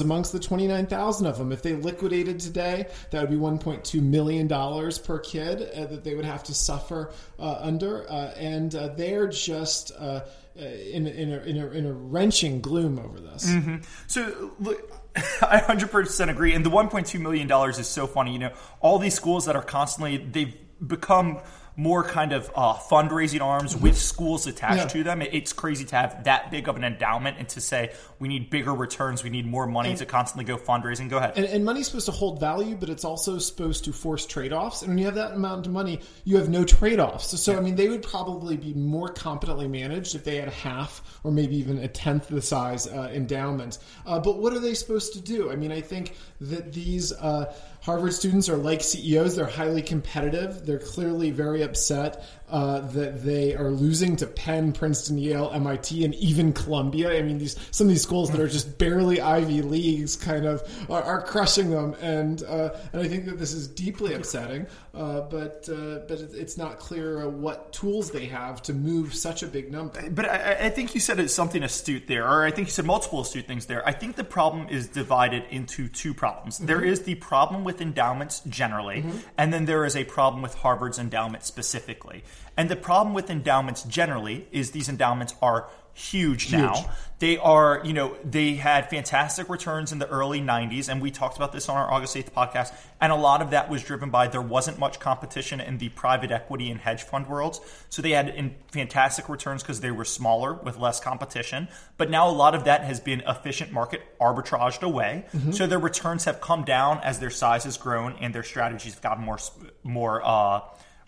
amongst 0.00 0.32
the 0.32 0.38
29,000 0.38 1.26
of 1.26 1.38
them. 1.38 1.50
If 1.50 1.62
they 1.62 1.74
liquidated 1.74 2.38
today, 2.38 2.86
that 3.10 3.20
would 3.20 3.30
be 3.30 3.36
$1.2 3.36 4.00
million 4.00 4.48
per 4.48 5.18
kid 5.18 5.70
uh, 5.74 5.86
that 5.86 6.04
they 6.04 6.14
would 6.14 6.24
have 6.24 6.44
to 6.44 6.54
suffer 6.54 7.12
uh, 7.38 7.58
under. 7.60 8.08
Uh, 8.08 8.32
and 8.36 8.74
uh, 8.84 8.94
they're 8.94 9.28
just. 9.28 9.92
Uh, 9.98 10.20
in, 10.56 11.08
in, 11.08 11.32
a, 11.32 11.38
in, 11.38 11.56
a, 11.58 11.66
in 11.70 11.86
a 11.86 11.92
wrenching 11.92 12.60
gloom 12.60 13.00
over 13.00 13.18
this. 13.18 13.50
Mm-hmm. 13.50 13.78
So, 14.06 14.52
look, 14.60 14.88
I 15.16 15.58
100% 15.58 16.28
agree. 16.28 16.54
And 16.54 16.64
the 16.64 16.70
$1.2 16.70 17.20
million 17.20 17.50
is 17.70 17.88
so 17.88 18.06
funny. 18.06 18.32
You 18.32 18.38
know, 18.38 18.52
all 18.80 19.00
these 19.00 19.14
schools 19.14 19.46
that 19.46 19.56
are 19.56 19.62
constantly, 19.62 20.16
they've 20.16 20.54
become 20.86 21.40
more 21.76 22.04
kind 22.04 22.32
of 22.32 22.50
uh, 22.54 22.74
fundraising 22.74 23.40
arms 23.40 23.76
with 23.76 23.98
schools 23.98 24.46
attached 24.46 24.76
Yeah. 24.78 24.86
to 24.86 25.02
them. 25.04 25.22
It- 25.22 25.34
It's 25.34 25.52
crazy 25.52 25.84
to 25.86 25.96
have 25.96 26.24
that 26.24 26.50
big 26.50 26.68
of 26.68 26.76
an 26.76 26.84
endowment 26.84 27.36
and 27.38 27.48
to 27.50 27.60
say 27.60 27.92
we 28.20 28.28
need 28.28 28.48
bigger 28.48 28.72
returns, 28.72 29.24
we 29.24 29.30
need 29.30 29.44
more 29.46 29.66
money 29.66 29.94
to 29.96 30.06
constantly 30.06 30.44
go 30.44 30.56
fundraising. 30.56 31.10
Go 31.10 31.16
ahead. 31.18 31.32
And, 31.36 31.44
and 31.46 31.64
money's 31.64 31.86
supposed 31.86 32.06
to 32.06 32.12
hold 32.12 32.38
value, 32.38 32.76
but 32.76 32.88
it's 32.88 33.04
also 33.04 33.38
supposed 33.38 33.84
to 33.86 33.92
force 33.92 34.24
trade 34.24 34.52
offs. 34.52 34.82
And 34.82 34.90
when 34.90 34.98
you 34.98 35.06
have 35.06 35.16
that 35.16 35.32
amount 35.32 35.66
of 35.66 35.72
money, 35.72 36.00
you 36.24 36.36
have 36.36 36.48
no 36.48 36.64
trade 36.64 37.00
offs. 37.00 37.26
So, 37.30 37.36
so 37.36 37.56
I 37.56 37.60
mean, 37.60 37.74
they 37.74 37.88
would 37.88 38.02
probably 38.02 38.56
be 38.56 38.72
more 38.74 39.08
competently 39.08 39.66
managed 39.68 40.14
if 40.14 40.22
they 40.22 40.36
had 40.36 40.48
half 40.50 41.02
or 41.24 41.32
maybe 41.32 41.56
even 41.56 41.78
a 41.78 41.88
tenth 41.88 42.28
the 42.28 42.40
size 42.40 42.86
uh, 42.86 43.10
endowment. 43.12 43.78
Uh, 44.06 44.20
but 44.20 44.38
what 44.38 44.52
are 44.52 44.60
they 44.60 44.74
supposed 44.74 45.12
to 45.14 45.20
do? 45.20 45.50
I 45.50 45.56
mean, 45.56 45.72
I 45.72 45.80
think 45.80 46.14
that 46.40 46.72
these 46.72 47.12
uh, 47.12 47.52
Harvard 47.82 48.12
students 48.14 48.48
are 48.48 48.56
like 48.56 48.80
CEOs, 48.82 49.34
they're 49.36 49.44
highly 49.46 49.82
competitive. 49.82 50.64
They're 50.64 50.78
clearly 50.78 51.30
very 51.32 51.62
upset 51.64 52.24
uh, 52.50 52.80
that 52.80 53.24
they 53.24 53.54
are 53.54 53.70
losing 53.70 54.16
to 54.16 54.26
Penn, 54.26 54.72
Princeton, 54.72 55.18
Yale, 55.18 55.50
MIT, 55.54 56.04
and 56.04 56.14
even 56.16 56.52
Columbia. 56.52 57.18
I 57.18 57.22
mean, 57.22 57.38
these 57.38 57.56
some 57.70 57.86
of 57.86 57.88
these 57.88 58.02
schools 58.02 58.30
that 58.30 58.40
are 58.40 58.48
just 58.48 58.78
barely 58.78 59.20
Ivy 59.20 59.62
Leagues 59.62 60.14
kind 60.14 60.44
of 60.44 60.62
are, 60.90 61.02
are 61.02 61.22
crushing 61.22 61.70
them, 61.70 61.94
and 62.00 62.42
uh, 62.44 62.70
and 62.92 63.02
I 63.02 63.08
think 63.08 63.24
that 63.26 63.38
this 63.38 63.52
is 63.54 63.66
deeply 63.66 64.14
upsetting. 64.14 64.66
Uh, 64.94 65.22
but 65.22 65.68
uh, 65.68 66.00
but 66.06 66.20
it's 66.20 66.56
not 66.56 66.78
clear 66.78 67.22
uh, 67.22 67.28
what 67.28 67.72
tools 67.72 68.12
they 68.12 68.26
have 68.26 68.62
to 68.62 68.72
move 68.72 69.14
such 69.14 69.42
a 69.42 69.46
big 69.46 69.72
number. 69.72 70.08
But 70.10 70.28
I, 70.28 70.66
I 70.66 70.70
think 70.70 70.94
you 70.94 71.00
said 71.00 71.28
something 71.30 71.62
astute 71.62 72.06
there, 72.06 72.28
or 72.28 72.44
I 72.44 72.52
think 72.52 72.68
you 72.68 72.72
said 72.72 72.84
multiple 72.84 73.20
astute 73.20 73.46
things 73.46 73.66
there. 73.66 73.84
I 73.88 73.92
think 73.92 74.14
the 74.14 74.22
problem 74.22 74.68
is 74.68 74.86
divided 74.86 75.44
into 75.50 75.88
two 75.88 76.14
problems. 76.14 76.58
There 76.58 76.84
is 76.84 77.02
the 77.02 77.16
problem 77.16 77.64
with 77.64 77.80
endowments 77.80 78.40
generally, 78.48 79.04
and 79.36 79.52
then 79.52 79.64
there 79.64 79.84
is 79.84 79.96
a 79.96 80.04
problem 80.04 80.42
with 80.42 80.54
Harvard's 80.54 80.98
endowment 80.98 81.42
specifically. 81.54 82.24
And 82.56 82.68
the 82.68 82.74
problem 82.74 83.14
with 83.14 83.30
endowments 83.30 83.84
generally 83.84 84.48
is 84.50 84.72
these 84.72 84.88
endowments 84.88 85.34
are 85.40 85.68
huge, 85.92 86.50
now. 86.50 86.90
They 87.20 87.38
are, 87.38 87.80
you 87.84 87.92
know, 87.92 88.16
they 88.24 88.54
had 88.54 88.90
fantastic 88.90 89.48
returns 89.48 89.92
in 89.92 90.00
the 90.00 90.08
early 90.08 90.40
90s, 90.40 90.88
and 90.88 91.00
we 91.00 91.12
talked 91.12 91.36
about 91.36 91.52
this 91.52 91.68
on 91.68 91.76
our 91.76 91.88
August 91.90 92.16
8th 92.16 92.32
podcast. 92.32 92.74
And 93.00 93.12
a 93.12 93.16
lot 93.16 93.40
of 93.40 93.50
that 93.50 93.70
was 93.70 93.84
driven 93.84 94.10
by 94.10 94.26
there 94.26 94.42
wasn't 94.42 94.80
much 94.80 94.98
competition 94.98 95.60
in 95.60 95.78
the 95.78 95.90
private 95.90 96.32
equity 96.32 96.70
and 96.72 96.80
hedge 96.80 97.04
fund 97.04 97.28
worlds. 97.28 97.60
So 97.88 98.02
they 98.02 98.10
had 98.10 98.28
in 98.30 98.56
fantastic 98.72 99.28
returns 99.28 99.62
because 99.62 99.80
they 99.80 99.92
were 99.92 100.04
smaller 100.04 100.54
with 100.54 100.76
less 100.76 100.98
competition. 100.98 101.68
But 101.96 102.10
now 102.10 102.28
a 102.28 102.32
lot 102.34 102.56
of 102.56 102.64
that 102.64 102.82
has 102.82 102.98
been 102.98 103.20
efficient 103.20 103.70
market 103.70 104.02
arbitraged 104.20 104.82
away. 104.82 105.26
So 105.52 105.68
their 105.68 105.78
returns 105.78 106.24
have 106.24 106.40
come 106.40 106.64
down 106.64 106.98
as 107.04 107.20
their 107.20 107.30
size 107.30 107.62
has 107.62 107.76
grown 107.76 108.16
and 108.20 108.34
their 108.34 108.42
strategies 108.42 108.94
have 108.94 109.02
gotten 109.02 109.24
more, 109.24 109.38
more, 109.84 110.20
uh, 110.24 110.60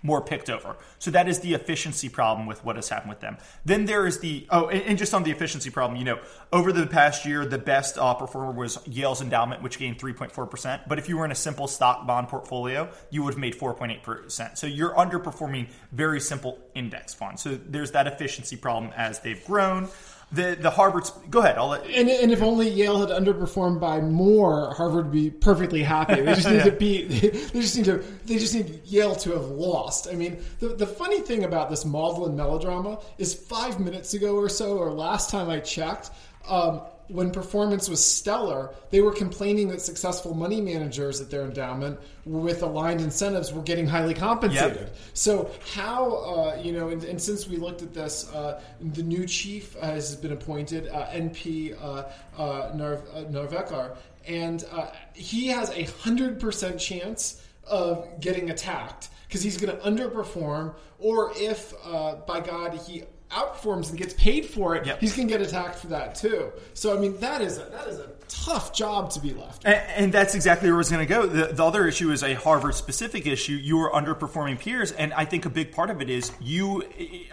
more 0.07 0.23
picked 0.23 0.49
over. 0.49 0.77
So 1.01 1.11
that 1.11 1.29
is 1.29 1.41
the 1.41 1.55
efficiency 1.55 2.09
problem 2.09 2.47
with 2.47 2.65
what 2.65 2.77
has 2.77 2.89
happened 2.89 3.11
with 3.11 3.21
them. 3.21 3.37
Then 3.65 3.85
there 3.85 4.07
is 4.07 4.21
the 4.21 4.47
oh, 4.51 4.69
and, 4.69 4.83
and 4.83 4.99
just 4.99 5.13
on 5.13 5.25
the 5.25 5.33
efficiency 5.33 5.69
problem, 5.69 5.99
you 5.99 6.05
know, 6.05 6.21
over 6.53 6.73
the 6.73 6.87
past 6.87 7.27
year, 7.27 7.45
the 7.45 7.59
best 7.59 7.99
uh, 7.99 8.15
performer 8.15 8.53
was 8.53 8.79
Yale's 8.87 9.21
endowment, 9.21 9.63
which 9.63 9.79
gained 9.79 9.99
3.4 9.99 10.49
percent. 10.49 10.83
But 10.89 10.99
if 10.99 11.09
you 11.09 11.19
were 11.19 11.25
in 11.25 11.33
a 11.33 11.37
simple 11.37 11.67
stock 11.67 12.07
bond 12.07 12.29
portfolio, 12.29 12.89
you 13.11 13.25
would 13.25 13.35
have 13.35 13.41
made 13.41 13.59
4.8 13.59 14.03
percent. 14.03 14.59
So 14.59 14.67
you're 14.67 14.95
underperforming 14.95 15.69
very 15.91 16.21
simple 16.21 16.59
index 16.75 17.13
funds. 17.13 17.43
So 17.43 17.57
there's 17.57 17.91
that 17.91 18.07
efficiency 18.07 18.57
problem 18.57 18.93
as 18.97 19.19
they've 19.21 19.45
grown. 19.45 19.89
The 20.33 20.57
the 20.61 20.71
Harvard's 20.71 21.11
go 21.31 21.39
ahead. 21.39 21.57
I'll 21.57 21.69
let 21.69 21.87
And, 21.87 22.09
and 22.09 22.33
if 22.33 22.43
only 22.43 22.69
Yale 22.69 22.99
had 22.99 23.11
underperformed 23.11 23.79
by 23.79 24.01
more, 24.01 24.75
Harvard 24.75 25.05
would 25.07 25.13
be 25.13 25.31
perfectly 25.31 25.85
happy. 25.85 26.21
They 26.21 26.35
just 26.35 26.49
need 26.51 26.65
to 26.65 26.73
be. 26.73 27.05
They 27.53 27.61
just 27.61 27.77
need 27.77 27.85
to. 27.85 27.99
They 28.25 28.39
just 28.39 28.55
need 28.55 28.81
Yale 28.85 29.15
to 29.17 29.33
have 29.33 29.45
lost. 29.47 30.09
I 30.11 30.15
mean, 30.15 30.39
the 30.59 30.69
the 30.69 30.87
funny 30.87 31.21
thing 31.21 31.45
about 31.45 31.71
this 31.71 31.85
maudlin 31.85 32.35
melodrama 32.37 32.99
is 33.19 33.35
five 33.35 33.79
minutes 33.79 34.15
ago 34.15 34.37
or 34.37 34.49
so, 34.49 34.79
or 34.79 34.91
last 34.91 35.31
time 35.31 35.49
I 35.49 35.61
checked, 35.61 36.11
um, 36.49 36.83
when 37.09 37.31
performance 37.31 37.89
was 37.89 38.05
stellar, 38.05 38.71
they 38.91 39.01
were 39.01 39.13
complaining 39.13 39.69
that 39.69 39.81
successful 39.81 40.35
money 40.35 40.61
managers 40.61 41.21
at 41.21 41.31
their 41.31 41.43
endowment 41.43 41.99
with 42.25 42.63
aligned 42.63 43.01
incentives 43.01 43.53
were 43.53 43.63
getting 43.63 43.87
highly 43.87 44.15
compensated. 44.15 44.77
Yep. 44.77 44.97
So 45.15 45.51
how 45.75 46.13
uh, 46.13 46.61
you 46.63 46.73
know, 46.73 46.89
and, 46.89 47.05
and 47.05 47.21
since 47.21 47.49
we 47.49 47.57
looked 47.57 47.83
at 47.83 47.95
this, 47.95 48.33
uh, 48.33 48.61
the 48.81 49.03
new 49.03 49.27
chief 49.27 49.77
uh, 49.77 49.87
has 49.87 50.17
been 50.17 50.33
appointed, 50.33 50.89
uh, 50.89 51.07
NP 51.07 51.81
uh, 51.81 52.05
uh, 52.39 52.73
Narv- 52.73 53.07
uh, 53.15 53.25
Narvekar, 53.31 53.97
and 54.27 54.65
uh, 54.73 54.89
he 55.15 55.47
has 55.49 55.71
a 55.71 55.85
hundred 56.03 56.41
percent 56.41 56.81
chance 56.81 57.43
of 57.65 58.21
getting 58.21 58.51
attacked 58.51 59.09
because 59.27 59.43
he's 59.43 59.57
going 59.57 59.77
to 59.77 59.83
underperform, 59.85 60.75
or 60.99 61.33
if 61.37 61.75
uh, 61.85 62.17
by 62.27 62.41
God 62.41 62.75
he 62.75 63.05
outperforms 63.31 63.91
and 63.91 63.99
gets 63.99 64.15
paid 64.15 64.47
for 64.47 64.77
it, 64.77 64.87
Yep. 64.87 65.01
he's 65.01 65.17
going 65.17 65.29
to 65.29 65.37
get 65.37 65.47
attacked 65.47 65.77
for 65.79 65.89
that 65.89 66.15
too. 66.15 66.53
So 66.75 66.97
I 66.97 67.01
mean, 67.01 67.19
that 67.21 67.41
is 67.43 67.59
a, 67.59 67.65
that 67.65 67.89
is 67.89 67.99
a 67.99 68.09
tough 68.29 68.73
job 68.73 69.11
to 69.11 69.21
be 69.21 69.33
left. 69.33 69.65
And, 69.65 69.75
and 69.97 70.13
that's 70.13 70.35
exactly 70.35 70.71
where 70.71 70.81
it's 70.81 70.91
going 70.91 71.07
to 71.07 71.13
go. 71.13 71.27
The, 71.27 71.53
the 71.53 71.65
other 71.65 71.87
issue 71.87 72.11
is 72.11 72.23
a 72.23 72.35
Harvard 72.35 72.75
specific 72.75 73.27
issue. 73.27 73.53
You 73.53 73.79
are 73.81 73.91
underperforming 73.91 74.59
peers, 74.59 74.93
and 74.93 75.13
I 75.15 75.25
think 75.25 75.45
a 75.47 75.51
big 75.51 75.73
part 75.73 75.91
of 75.91 76.01
it 76.01 76.11
is 76.11 76.33
you. 76.41 76.83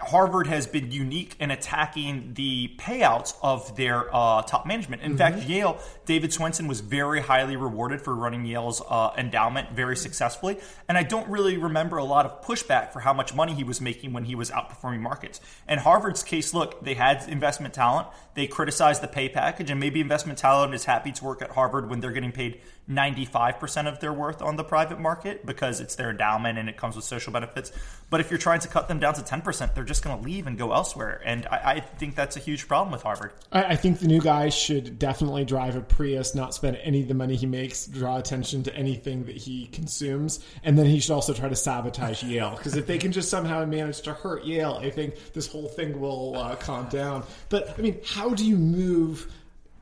Harvard 0.00 0.46
has 0.46 0.66
been 0.66 0.90
unique 0.90 1.36
in 1.40 1.50
attacking 1.50 2.34
the 2.34 2.72
payouts 2.78 3.34
of 3.42 3.76
their 3.76 4.14
uh, 4.14 4.42
top 4.42 4.66
management. 4.66 5.02
In 5.02 5.16
fact, 5.16 5.42
Yale, 5.44 5.78
David 6.06 6.30
Swensen 6.30 6.68
was 6.68 6.80
very 6.80 7.20
highly 7.20 7.56
rewarded 7.56 8.00
for 8.00 8.14
running 8.14 8.44
Yale's 8.44 8.82
uh, 8.88 9.12
endowment 9.16 9.70
very 9.72 9.96
successfully, 9.96 10.58
and 10.88 10.96
I 10.98 11.02
don't 11.02 11.28
really 11.28 11.56
remember 11.56 11.96
a 11.96 12.04
lot 12.04 12.24
of 12.26 12.42
pushback 12.44 12.92
for 12.92 13.00
how 13.00 13.12
much 13.12 13.34
money 13.34 13.54
he 13.54 13.64
was 13.64 13.80
making 13.80 14.12
when 14.12 14.24
he 14.24 14.34
was 14.34 14.50
outperforming 14.50 15.00
markets. 15.00 15.40
In 15.68 15.78
Harvard's 15.84 16.22
case, 16.22 16.54
look, 16.54 16.82
they 16.82 16.94
had 16.94 17.28
investment 17.28 17.74
talent. 17.74 18.08
They 18.34 18.46
criticized 18.46 19.02
the 19.02 19.08
pay 19.08 19.28
package, 19.28 19.70
and 19.70 19.78
maybe 19.78 20.00
investment 20.00 20.38
talent 20.38 20.74
is 20.74 20.86
happy 20.86 21.12
to 21.12 21.24
work 21.24 21.42
at 21.42 21.50
Harvard 21.50 21.90
when 21.90 22.00
they're 22.00 22.10
getting 22.10 22.32
paid 22.32 22.60
95% 22.88 23.88
of 23.88 24.00
their 24.00 24.12
worth 24.12 24.42
on 24.42 24.56
the 24.56 24.64
private 24.64 25.00
market 25.00 25.46
because 25.46 25.80
it's 25.80 25.94
their 25.94 26.10
endowment 26.10 26.58
and 26.58 26.68
it 26.68 26.76
comes 26.76 26.96
with 26.96 27.04
social 27.04 27.32
benefits. 27.32 27.72
But 28.10 28.20
if 28.20 28.30
you're 28.30 28.38
trying 28.38 28.60
to 28.60 28.68
cut 28.68 28.88
them 28.88 28.98
down 28.98 29.14
to 29.14 29.22
10%, 29.22 29.74
they're 29.74 29.84
just 29.84 30.04
going 30.04 30.18
to 30.18 30.22
leave 30.22 30.46
and 30.46 30.58
go 30.58 30.72
elsewhere. 30.72 31.20
And 31.24 31.46
I, 31.46 31.56
I 31.64 31.80
think 31.80 32.14
that's 32.14 32.36
a 32.36 32.40
huge 32.40 32.68
problem 32.68 32.92
with 32.92 33.02
Harvard. 33.02 33.32
I, 33.50 33.64
I 33.64 33.76
think 33.76 34.00
the 34.00 34.06
new 34.06 34.20
guy 34.20 34.50
should 34.50 34.98
definitely 34.98 35.46
drive 35.46 35.76
a 35.76 35.80
Prius, 35.80 36.34
not 36.34 36.54
spend 36.54 36.76
any 36.82 37.02
of 37.02 37.08
the 37.08 37.14
money 37.14 37.36
he 37.36 37.46
makes, 37.46 37.86
draw 37.86 38.18
attention 38.18 38.62
to 38.64 38.74
anything 38.76 39.24
that 39.24 39.36
he 39.36 39.66
consumes, 39.66 40.44
and 40.62 40.78
then 40.78 40.86
he 40.86 41.00
should 41.00 41.14
also 41.14 41.32
try 41.32 41.48
to 41.48 41.56
sabotage 41.56 42.22
Yale. 42.24 42.54
Because 42.56 42.76
if 42.76 42.86
they 42.86 42.98
can 42.98 43.12
just 43.12 43.30
somehow 43.30 43.64
manage 43.64 44.02
to 44.02 44.12
hurt 44.12 44.44
Yale, 44.44 44.78
I 44.82 44.90
think 44.90 45.32
this 45.32 45.46
whole 45.46 45.68
thing 45.68 46.00
will 46.00 46.36
uh, 46.36 46.56
calm 46.56 46.88
down. 46.88 47.24
But 47.48 47.78
I 47.78 47.82
mean, 47.82 48.00
how 48.04 48.30
do 48.30 48.44
you 48.44 48.58
move? 48.58 49.32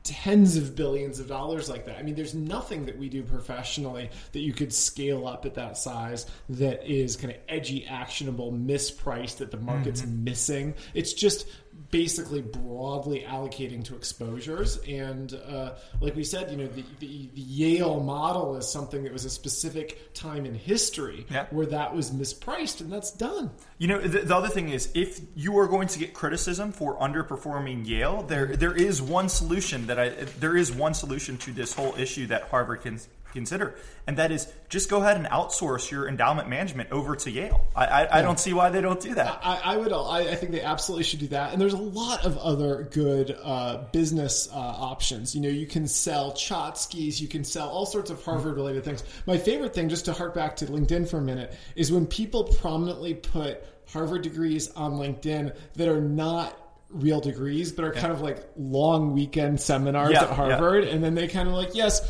Tens 0.03 0.57
of 0.57 0.75
billions 0.75 1.19
of 1.19 1.27
dollars 1.27 1.69
like 1.69 1.85
that. 1.85 1.97
I 1.97 2.03
mean, 2.03 2.15
there's 2.15 2.33
nothing 2.35 2.85
that 2.85 2.97
we 2.97 3.07
do 3.07 3.23
professionally 3.23 4.09
that 4.33 4.39
you 4.39 4.53
could 4.53 4.73
scale 4.73 5.27
up 5.27 5.45
at 5.45 5.53
that 5.55 5.77
size 5.77 6.25
that 6.49 6.85
is 6.85 7.15
kind 7.15 7.31
of 7.33 7.39
edgy, 7.47 7.85
actionable, 7.85 8.51
mispriced 8.51 9.37
that 9.37 9.51
the 9.51 9.57
market's 9.57 10.01
mm-hmm. 10.01 10.25
missing. 10.25 10.73
It's 10.93 11.13
just 11.13 11.47
basically 11.93 12.41
broadly 12.41 13.23
allocating 13.27 13.83
to 13.83 13.95
exposures. 13.95 14.79
And 14.87 15.31
uh, 15.47 15.75
like 16.01 16.15
we 16.15 16.23
said, 16.23 16.49
you 16.49 16.57
know, 16.57 16.65
the, 16.65 16.83
the, 16.99 17.29
the 17.35 17.41
Yale 17.41 17.99
model 17.99 18.55
is 18.57 18.67
something 18.67 19.03
that 19.03 19.13
was 19.13 19.25
a 19.25 19.29
specific 19.29 20.11
time 20.15 20.47
in 20.47 20.55
history 20.55 21.27
Yeah. 21.29 21.45
where 21.51 21.67
that 21.67 21.95
was 21.95 22.09
mispriced, 22.09 22.81
and 22.81 22.91
that's 22.91 23.11
done. 23.11 23.51
You 23.77 23.89
know, 23.89 23.99
the, 24.01 24.21
the 24.21 24.35
other 24.35 24.49
thing 24.49 24.69
is, 24.69 24.89
if 24.95 25.21
you 25.35 25.55
are 25.59 25.67
going 25.67 25.87
to 25.89 25.99
get 25.99 26.15
criticism 26.15 26.71
for 26.71 26.97
underperforming 26.97 27.87
Yale, 27.87 28.23
there 28.23 28.55
there 28.55 28.75
is 28.75 28.99
one 28.99 29.29
solution 29.29 29.85
that 29.85 29.99
I 29.99 30.09
there 30.39 30.57
is 30.57 30.71
one 30.71 30.95
solution 30.95 31.37
to 31.45 31.51
this 31.51 31.73
whole 31.73 31.93
issue 31.95 32.25
that 32.27 32.43
Harvard 32.49 32.81
can 32.81 32.99
consider, 33.33 33.75
and 34.07 34.17
that 34.17 34.31
is 34.31 34.47
just 34.69 34.89
go 34.89 35.01
ahead 35.01 35.17
and 35.17 35.25
outsource 35.27 35.91
your 35.91 36.07
endowment 36.07 36.47
management 36.47 36.91
over 36.91 37.15
to 37.15 37.31
Yale. 37.31 37.65
I, 37.75 37.85
I, 37.85 38.19
I 38.19 38.21
don't 38.21 38.39
see 38.39 38.53
why 38.53 38.69
they 38.69 38.81
don't 38.81 38.99
do 39.01 39.13
that. 39.15 39.41
I, 39.43 39.59
I 39.63 39.77
would. 39.77 39.91
I, 39.91 40.19
I 40.31 40.35
think 40.35 40.51
they 40.51 40.61
absolutely 40.61 41.03
should 41.03 41.19
do 41.19 41.27
that. 41.27 41.51
And 41.51 41.61
there's 41.61 41.73
a 41.73 41.77
lot 41.77 42.25
of 42.25 42.37
other 42.37 42.87
good 42.91 43.37
uh, 43.43 43.83
business 43.91 44.47
uh, 44.51 44.55
options. 44.57 45.35
You 45.35 45.41
know, 45.41 45.49
you 45.49 45.67
can 45.67 45.87
sell 45.87 46.31
Chotskys, 46.31 47.19
you 47.19 47.27
can 47.27 47.43
sell 47.43 47.69
all 47.69 47.85
sorts 47.85 48.09
of 48.09 48.23
Harvard 48.23 48.55
related 48.55 48.83
things. 48.83 49.03
My 49.25 49.37
favorite 49.37 49.73
thing, 49.73 49.89
just 49.89 50.05
to 50.05 50.13
hark 50.13 50.33
back 50.33 50.55
to 50.57 50.65
LinkedIn 50.65 51.09
for 51.09 51.17
a 51.17 51.21
minute, 51.21 51.53
is 51.75 51.91
when 51.91 52.05
people 52.05 52.45
prominently 52.45 53.13
put 53.13 53.63
Harvard 53.91 54.21
degrees 54.21 54.71
on 54.71 54.93
LinkedIn 54.93 55.55
that 55.75 55.87
are 55.87 56.01
not 56.01 56.57
real 56.89 57.19
degrees, 57.19 57.71
but 57.71 57.85
are 57.85 57.91
kind 57.91 58.13
of 58.13 58.21
like 58.21 58.37
long 58.55 59.13
weekend 59.13 59.59
seminars 59.59 60.11
Yeah, 60.11 60.23
at 60.23 60.29
Harvard, 60.29 60.83
and 60.83 61.03
then 61.03 61.15
they 61.15 61.27
kind 61.27 61.47
of 61.47 61.55
like, 61.55 61.73
yes, 61.73 62.01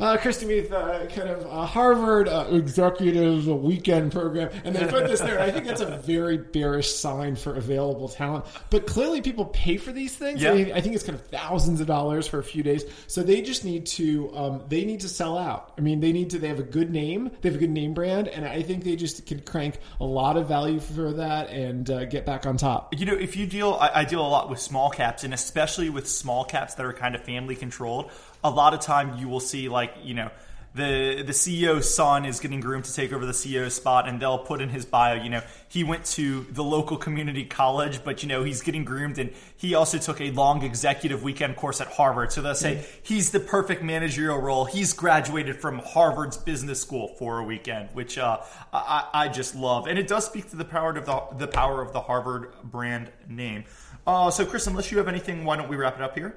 uh, 0.00 0.16
Chris 0.16 0.42
Demuth, 0.42 0.70
uh, 0.72 1.06
kind 1.06 1.28
of 1.28 1.46
uh, 1.46 1.66
Harvard 1.66 2.28
uh, 2.28 2.46
executive 2.50 3.46
weekend 3.46 4.12
program, 4.12 4.50
and 4.64 4.74
they 4.74 4.86
put 4.86 5.06
this 5.08 5.20
there. 5.20 5.40
I 5.40 5.50
think 5.50 5.66
that's 5.66 5.80
a 5.80 5.96
very 5.98 6.38
bearish 6.38 6.92
sign 6.92 7.36
for 7.36 7.56
available 7.56 8.08
talent. 8.08 8.44
But 8.70 8.86
clearly, 8.86 9.20
people 9.20 9.46
pay 9.46 9.76
for 9.76 9.92
these 9.92 10.14
things. 10.14 10.42
Yeah. 10.42 10.52
I, 10.52 10.54
mean, 10.54 10.72
I 10.72 10.80
think 10.80 10.94
it's 10.94 11.04
kind 11.04 11.18
of 11.18 11.26
thousands 11.26 11.80
of 11.80 11.86
dollars 11.86 12.26
for 12.26 12.38
a 12.38 12.44
few 12.44 12.62
days. 12.62 12.84
So 13.06 13.22
they 13.22 13.42
just 13.42 13.64
need 13.64 13.86
to 13.86 14.36
um, 14.36 14.62
they 14.68 14.84
need 14.84 15.00
to 15.00 15.08
sell 15.08 15.36
out. 15.36 15.72
I 15.76 15.80
mean, 15.80 16.00
they 16.00 16.12
need 16.12 16.30
to. 16.30 16.38
They 16.38 16.48
have 16.48 16.60
a 16.60 16.64
good 16.64 16.90
name. 16.90 17.30
They 17.40 17.48
have 17.48 17.56
a 17.56 17.60
good 17.60 17.70
name 17.70 17.94
brand, 17.94 18.28
and 18.28 18.44
I 18.44 18.62
think 18.62 18.84
they 18.84 18.96
just 18.96 19.26
can 19.26 19.40
crank 19.40 19.78
a 20.00 20.04
lot 20.04 20.36
of 20.36 20.48
value 20.48 20.80
for 20.80 21.12
that 21.14 21.50
and 21.50 21.88
uh, 21.90 22.04
get 22.04 22.24
back 22.24 22.46
on 22.46 22.56
top. 22.56 22.94
You 22.98 23.06
know, 23.06 23.14
if 23.14 23.36
you 23.36 23.46
deal, 23.46 23.74
I, 23.80 24.00
I 24.00 24.04
deal 24.04 24.20
a 24.20 24.28
lot 24.28 24.48
with 24.48 24.60
small 24.60 24.90
caps, 24.90 25.24
and 25.24 25.34
especially 25.34 25.90
with 25.90 26.08
small 26.08 26.44
caps 26.44 26.74
that 26.74 26.86
are 26.86 26.92
kind 26.92 27.14
of 27.14 27.24
family 27.24 27.56
controlled. 27.56 28.10
A 28.44 28.50
lot 28.50 28.74
of 28.74 28.80
time, 28.80 29.18
you 29.18 29.28
will 29.28 29.40
see 29.40 29.68
like 29.68 29.94
you 30.02 30.14
know 30.14 30.30
the 30.74 31.22
the 31.26 31.32
CEO's 31.32 31.92
son 31.92 32.24
is 32.24 32.40
getting 32.40 32.60
groomed 32.60 32.84
to 32.84 32.94
take 32.94 33.12
over 33.12 33.26
the 33.26 33.32
CEO 33.32 33.70
spot, 33.70 34.08
and 34.08 34.20
they'll 34.20 34.38
put 34.38 34.60
in 34.60 34.68
his 34.68 34.84
bio, 34.84 35.14
you 35.14 35.28
know, 35.28 35.42
he 35.68 35.84
went 35.84 36.04
to 36.04 36.46
the 36.50 36.62
local 36.62 36.96
community 36.96 37.44
college, 37.44 38.02
but 38.04 38.22
you 38.22 38.28
know 38.28 38.44
he's 38.44 38.62
getting 38.62 38.84
groomed, 38.84 39.18
and 39.18 39.32
he 39.56 39.74
also 39.74 39.98
took 39.98 40.20
a 40.20 40.30
long 40.30 40.62
executive 40.62 41.22
weekend 41.22 41.56
course 41.56 41.80
at 41.80 41.88
Harvard. 41.88 42.32
So 42.32 42.40
they'll 42.40 42.54
say 42.54 42.84
he's 43.02 43.30
the 43.30 43.40
perfect 43.40 43.82
managerial 43.82 44.38
role. 44.38 44.64
He's 44.64 44.92
graduated 44.92 45.56
from 45.56 45.78
Harvard's 45.80 46.36
business 46.36 46.80
school 46.80 47.08
for 47.18 47.38
a 47.38 47.44
weekend, 47.44 47.90
which 47.92 48.16
uh, 48.16 48.38
I, 48.72 49.08
I 49.12 49.28
just 49.28 49.54
love, 49.54 49.86
and 49.86 49.98
it 49.98 50.06
does 50.06 50.24
speak 50.24 50.50
to 50.50 50.56
the 50.56 50.64
power 50.64 50.96
of 50.96 51.04
the 51.04 51.22
the 51.36 51.48
power 51.48 51.82
of 51.82 51.92
the 51.92 52.00
Harvard 52.00 52.52
brand 52.64 53.10
name. 53.28 53.64
Uh, 54.06 54.30
so, 54.30 54.46
Chris, 54.46 54.66
unless 54.66 54.90
you 54.90 54.98
have 54.98 55.08
anything, 55.08 55.44
why 55.44 55.56
don't 55.56 55.68
we 55.68 55.76
wrap 55.76 55.96
it 55.96 56.02
up 56.02 56.14
here? 56.16 56.36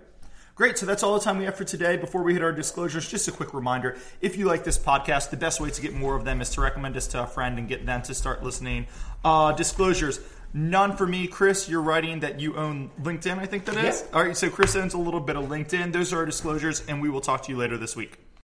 Great. 0.62 0.78
So 0.78 0.86
that's 0.86 1.02
all 1.02 1.16
the 1.16 1.20
time 1.20 1.40
we 1.40 1.46
have 1.46 1.56
for 1.56 1.64
today. 1.64 1.98
Before 1.98 2.22
we 2.22 2.34
hit 2.34 2.44
our 2.44 2.52
disclosures, 2.52 3.10
just 3.10 3.28
a 3.28 3.32
quick 3.32 3.52
reminder 3.52 3.98
if 4.22 4.38
you 4.38 4.46
like 4.46 4.64
this 4.64 4.78
podcast, 4.78 5.32
the 5.32 5.36
best 5.36 5.60
way 5.60 5.72
to 5.72 5.82
get 5.82 5.92
more 5.92 6.16
of 6.16 6.24
them 6.24 6.40
is 6.40 6.52
to 6.52 6.62
recommend 6.62 6.96
us 6.96 7.08
to 7.08 7.24
a 7.24 7.26
friend 7.26 7.58
and 7.58 7.68
get 7.68 7.88
them 7.88 8.04
to 8.04 8.14
start 8.14 8.44
listening. 8.44 8.86
Uh, 9.26 9.54
disclosures. 9.54 10.20
None 10.54 10.96
for 10.96 11.08
me, 11.08 11.26
Chris. 11.26 11.68
You're 11.68 11.82
writing 11.82 12.20
that 12.20 12.40
you 12.40 12.58
own 12.58 12.92
LinkedIn, 13.02 13.40
I 13.40 13.48
think 13.48 13.66
that 13.66 13.84
is. 13.84 14.04
Yeah. 14.06 14.16
All 14.16 14.24
right, 14.24 14.38
so 14.38 14.52
Chris 14.52 14.76
owns 14.76 14.94
a 14.94 15.00
little 15.00 15.20
bit 15.20 15.36
of 15.36 15.46
LinkedIn. 15.46 15.94
Those 15.94 16.14
are 16.14 16.18
our 16.18 16.28
disclosures, 16.28 16.84
and 16.88 17.02
we 17.02 17.10
will 17.10 17.22
talk 17.22 17.42
to 17.46 17.52
you 17.52 17.58
later 17.58 17.80
this 17.80 17.96
week. 17.96 18.20